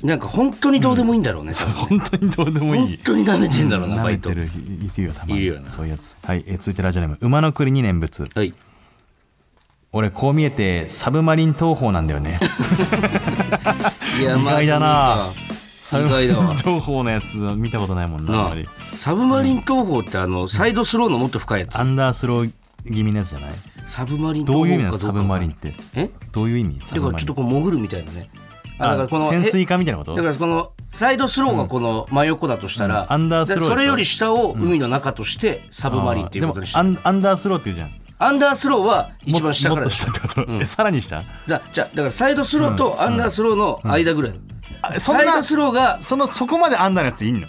[0.02, 2.96] なんか本当にどうでもいいんだろうね、多分本当にどうでもいい。
[2.96, 4.30] 本当に舐めてんだろうな、バイト。
[4.30, 5.38] 舐めてるいるよたまに。
[5.38, 5.70] いるよな。
[5.70, 6.16] そういうやつ。
[6.22, 7.18] はい、えー続いてラジオネーム。
[7.20, 8.28] 馬の栗に念仏。
[8.34, 8.54] はい。
[9.92, 12.38] 俺こう見えてサブマリン投法なんだよね。
[14.20, 15.28] いや意外だな。
[15.34, 16.54] そうか意外だわ。
[16.54, 18.42] 投法のやつ見たことないもんななあ。
[18.42, 18.68] あんまり。
[18.96, 21.78] サブマリン投法ってあのサイドスローのもっと深いやつ。
[21.78, 22.52] アンダースロー
[22.84, 23.50] 気味のやつじゃない？
[23.86, 25.74] サブマリンどういう意味なのサブマリンって？
[25.94, 26.10] え？
[26.32, 26.80] どういう意味？
[26.82, 28.30] サだからちょっとこう潜るみたいなね。
[28.78, 30.14] あだからこの潜水へ艦みたいなこと？
[30.14, 33.12] だからこのサイドスローがこの真横だとしたら、うん。
[33.12, 36.78] アンダースローそれより下を海の中としてサブマリンっていうことにして。
[36.78, 37.90] あーでもアンアンダースローっていうじゃん。
[38.20, 41.22] アンダースローは一番下からもっと下ってこと、えさらに下？
[41.46, 44.34] だじゃあだからサイドスローとアンダースローの間ぐらい、あ
[44.98, 47.48] そんなサイドスローがそのそこまでアンダーのやついんの？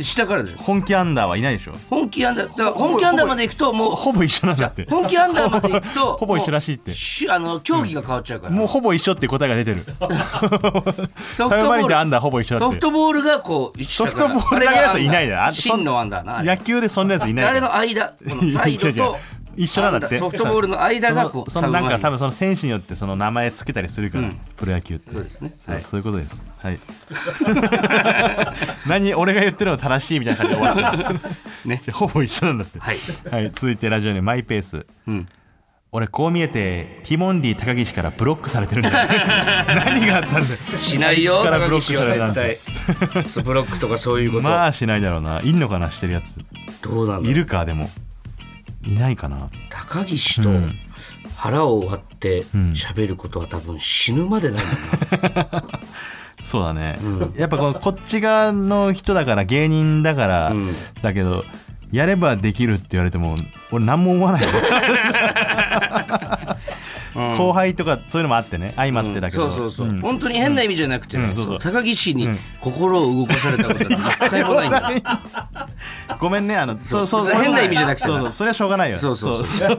[0.00, 0.58] 下からでしょ。
[0.58, 1.74] 本気アンダーはいないでしょ。
[1.88, 4.86] 本気アンダーだから本気アンダーまで行くともうほぼ一緒なんだって。
[4.90, 6.90] 本気アンダーまで行くと ほぼ一緒らしいって。
[6.90, 9.84] もうしあの競技が変わっちゃうから、もうほぼ一緒って答えが出てる。
[11.32, 18.14] ソサブマリンとアンダーほぼ一緒だソフってトボールがこうソフトボールだけのやついないだろあ真のアンダーな野球でそんなやついないあれの間こ
[18.44, 19.16] のサイドと
[19.56, 20.18] 一緒なんだって。
[20.18, 25.12] ソフトボールの間がこうそのなんか多分分その選手によってその名前つけたりするから、プロ野球って。
[25.12, 25.52] そうですね。
[25.66, 26.44] はい、そういうことです。
[26.58, 26.78] はい。
[28.88, 31.20] 何俺が言ってるの正しいみたいな感じで終わってる。
[31.66, 31.80] ね。
[31.92, 32.78] ほぼ一緒なんだって。
[32.78, 32.96] はい。
[33.30, 34.86] はい、続いてラジオネームマイペース。
[35.06, 35.28] うん。
[35.92, 39.08] 俺こう見えてティモンディ高岸からブロックされてるんだよ。
[39.68, 40.44] 何があったんだよ。
[40.76, 45.40] しないよからブロックされたん絶て対そうブロックとかそういうこと、まあしないだろうな。
[45.42, 46.40] いんのかなしてるやつ。
[46.82, 47.88] どうなんだいるかでも
[48.86, 49.50] いないかな。
[49.70, 50.50] 高岸と
[51.36, 54.74] 腹を割って喋ることは多分死ぬまでないもん
[55.34, 55.64] な、
[56.44, 56.98] そうだね、
[57.38, 60.68] やっぱこのこっち側の人だから芸人だから、ん。
[61.02, 61.44] だけど
[61.92, 63.36] やればできるって言われても
[63.70, 64.48] 俺何も思わないよ
[67.14, 68.72] 後輩とかそういうのもあってね。
[68.76, 70.00] 相まってだけど、そうそうそう、ん。
[70.00, 71.36] 本当に変な意味じゃなくてね、うん。
[71.36, 71.58] そうそう。
[71.60, 72.28] 高岸に
[72.60, 74.92] 心を動かされたことは 一回もないんだ。
[74.92, 75.00] よ
[76.18, 76.56] ごめんね。
[76.56, 77.06] あのそう。
[77.06, 78.06] そう変な意味じゃなくて。
[78.06, 78.32] そうそう。
[78.32, 79.78] それはしょうがないよそうそうそう。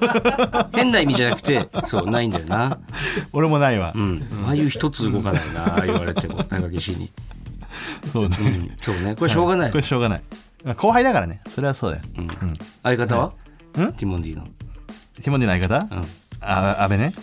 [0.74, 2.78] 変な意味じゃなくてそうないんだよな。
[3.34, 4.24] 俺もないわ、うん。
[4.48, 7.12] ああいう一つ動かないな言われても高岸に、
[8.14, 9.16] そうね、うん、そうね。
[9.16, 10.22] これしょうがない、これしょうがない。
[10.78, 11.42] 後輩だからね。
[11.48, 12.28] それはそうだよ、うん。
[12.84, 13.34] 相方は、
[13.76, 13.94] うん？
[13.94, 14.44] ティモンディの。
[15.16, 16.08] ティモンディの相方、うん
[16.42, 17.14] あ安倍ね。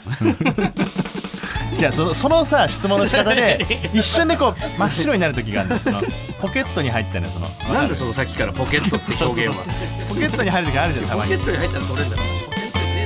[1.76, 5.80] じゃあそのそのさ質問の仕方で 一瞬でこう真っ白になる時があるんだよ。
[5.82, 6.00] その
[6.40, 7.74] ポケットに入ったねその。
[7.74, 9.64] なんでそのさっきからポケットって表現は。
[10.08, 11.36] ポケットに入る時あるじゃんたまに。
[11.36, 12.22] ポケットに入ったら取れんだろ。
[12.22, 13.02] ポケットにね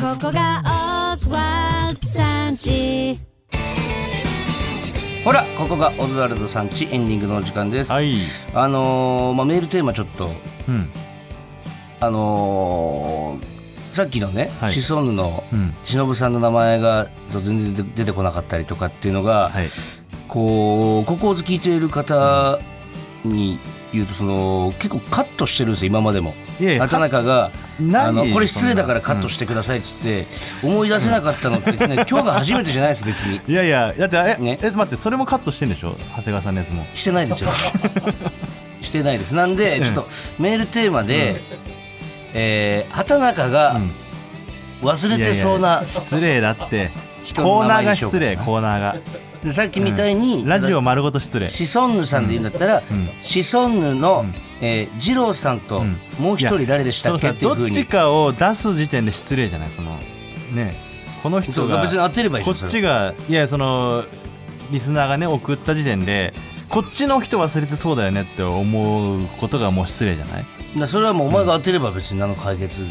[0.00, 0.62] ここが
[1.12, 3.20] オズワルドさんち
[5.24, 8.12] ほらここがオズワルドさんちエンディングのお時間です、はい。
[8.54, 10.30] あのーまあ、メールテーマちょっと
[10.68, 10.90] うん。
[12.00, 13.58] あのー
[13.92, 14.72] さっきのね、はい。
[14.72, 15.74] シソンヌのうん。
[15.82, 19.68] 忍さんの名前がそう全然出出てこなかったりとかっていうのが、はい。
[20.28, 22.60] こうここを聞いている方
[23.28, 23.58] に
[23.92, 26.34] 言うとその結構カットしてるんですよ今までも。
[26.60, 27.50] いやいや畑中が
[27.94, 30.26] あのこれ失礼だからカットしてくださいっつって、
[30.62, 33.40] 思い出せなかったのって、 ね、今日が初めてじゃないです別に。
[33.46, 34.58] いやいやだってえ、ね。
[34.62, 35.96] え待ってそれもカットしてんでしょ？
[36.16, 36.84] 長谷川さんのやつも。
[36.94, 37.50] してないですよ。
[38.82, 39.34] してないです。
[39.34, 39.84] なんでうん。
[39.84, 40.08] ちょっと
[40.38, 41.40] メールテーマで、
[42.34, 43.92] えー畑中がうん。
[44.82, 46.90] 忘れてそうな失礼だって。
[47.36, 48.96] コーナーが失礼コーナーが
[49.44, 51.48] でさっきみたいに、ラジオ丸ごと失礼。
[51.48, 53.08] シソンヌさんで言うんだったら、うん。
[53.20, 54.34] シソンヌの、ん。
[54.60, 55.96] えー、二郎さんと、うん。
[56.18, 57.76] もう一人誰でしたっけっていうふうに。
[57.76, 59.70] どっちかを出す時点で失礼じゃない？
[59.70, 59.96] その
[60.52, 60.74] ね
[61.22, 64.04] このそ人がう別に当てればいいこっちがいやその
[64.72, 66.34] リスナーがね送った時点で
[66.68, 70.44] こっちの人忘れてそうだよねって思うことがもう失礼じゃない？
[70.76, 72.82] だそれはもうお前が当てれば別に何の解決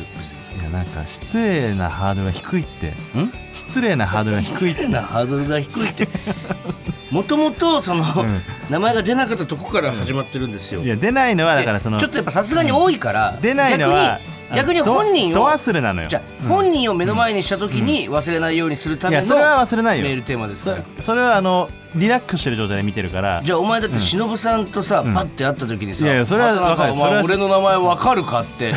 [0.60, 2.88] いやなんか失礼なハードルが低いって。
[2.89, 3.32] ん？
[3.53, 4.82] 失礼なハードルが低いって。
[4.82, 6.08] 変なハードルが低いって。
[7.12, 8.41] もともとその、ん。
[8.70, 14.20] 名前が出なかったとこから始まってるんですよ、いや出ないのはだからそのちょっとやっぱさすがに多いから、出ないのは
[14.53, 16.10] 逆に逆にあ本人を忘れなのよ。
[16.10, 20.03] じゃあ本人を目の前にした時に忘れないようにするためのそれは忘れないよ。
[20.03, 20.78] メールテーマですから。
[20.97, 23.41] そそれはあのリラックスしてる状態で見てるから。
[23.41, 28.74] じゃあお前だって忍さんとさ、パッて会った時にさ「いやいやそれは俺の名前わかるか?」って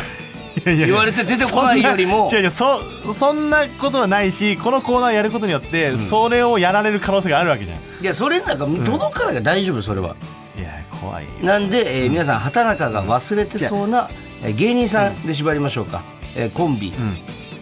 [0.65, 2.29] 言われて出てこないよりも。
[2.29, 7.77] そんな違う違うそそんなことはないしこのコーナーやることによって、それをやられる可能性があるわけじゃん。
[7.77, 10.15] いやそれなんか届かないから大丈夫それは。
[10.57, 14.09] いや怖いなんで、えー皆さん畑中が忘れてそうな、
[14.43, 16.03] えー芸人さんで縛りましょうか、
[16.35, 16.93] えーコンビ、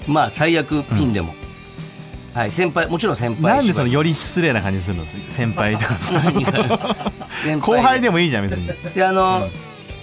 [0.08, 1.34] まあ最悪ピンでも、
[2.34, 5.06] はい先輩もちろん先輩なんでそのより失礼な感じするの？
[5.06, 5.96] 先輩とか
[7.44, 7.56] 輩。
[7.60, 8.68] 後輩でもいいじゃん別に。
[8.94, 9.48] であの、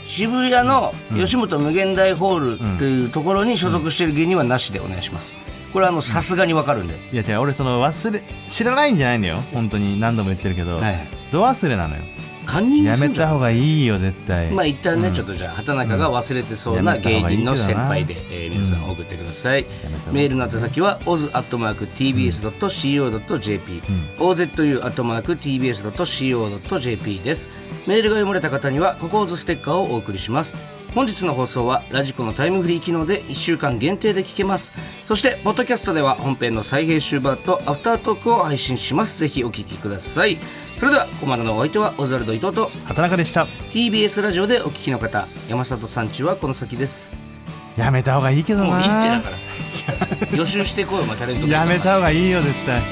[0.07, 5.31] 渋谷の吉本無限大ホールっていうところに所属している芸人はなしでお願いします。
[5.73, 9.37] これはあのさすがにわかるんで、いや違う俺その忘れ知らないんじゃないのよ。
[9.53, 11.09] 本当に何度も言ってるけど、はい。
[11.33, 12.03] ど忘れなのよ
[12.47, 14.51] カンニングやめた方がいいよ絶対。
[14.53, 19.67] まあ一旦ね、ちょっとじゃあ畑中が忘れてそうな芸人の先輩で、えー皆さん送ってください、
[20.13, 22.43] メールの宛先は oz.tbs.co.jp、
[25.77, 27.51] ozu.tbs.co.jp です。
[27.87, 30.55] メールが読まれた方にはココーズステッカーをお送りします。
[30.95, 34.73] 本日の放送はラジコのタイムフリー機能で1週間限定で聞けます。
[35.05, 39.19] そしてポッドキャストでは本編の再編集版とアフタートークを配信します。
[39.19, 40.39] ぜひお聞きください
[40.79, 43.47] それではここまでのお相手はオズワルド伊藤と畑中でした。
[43.72, 47.11] TBS ラジオでお聞きの方山里さんちはこの先です。
[47.77, 50.37] やめた方がいいけどもういいってだなから。
[50.37, 52.83] 予習してこいお前タレントやめた方がいいよ絶対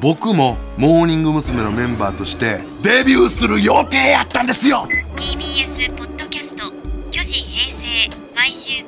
[0.00, 1.62] 僕もモーニング娘。
[1.62, 6.72] のメンバーとしてデビューする予定やったんですよ TBS ポッドキャスト
[7.10, 8.82] 「巨子平成」毎週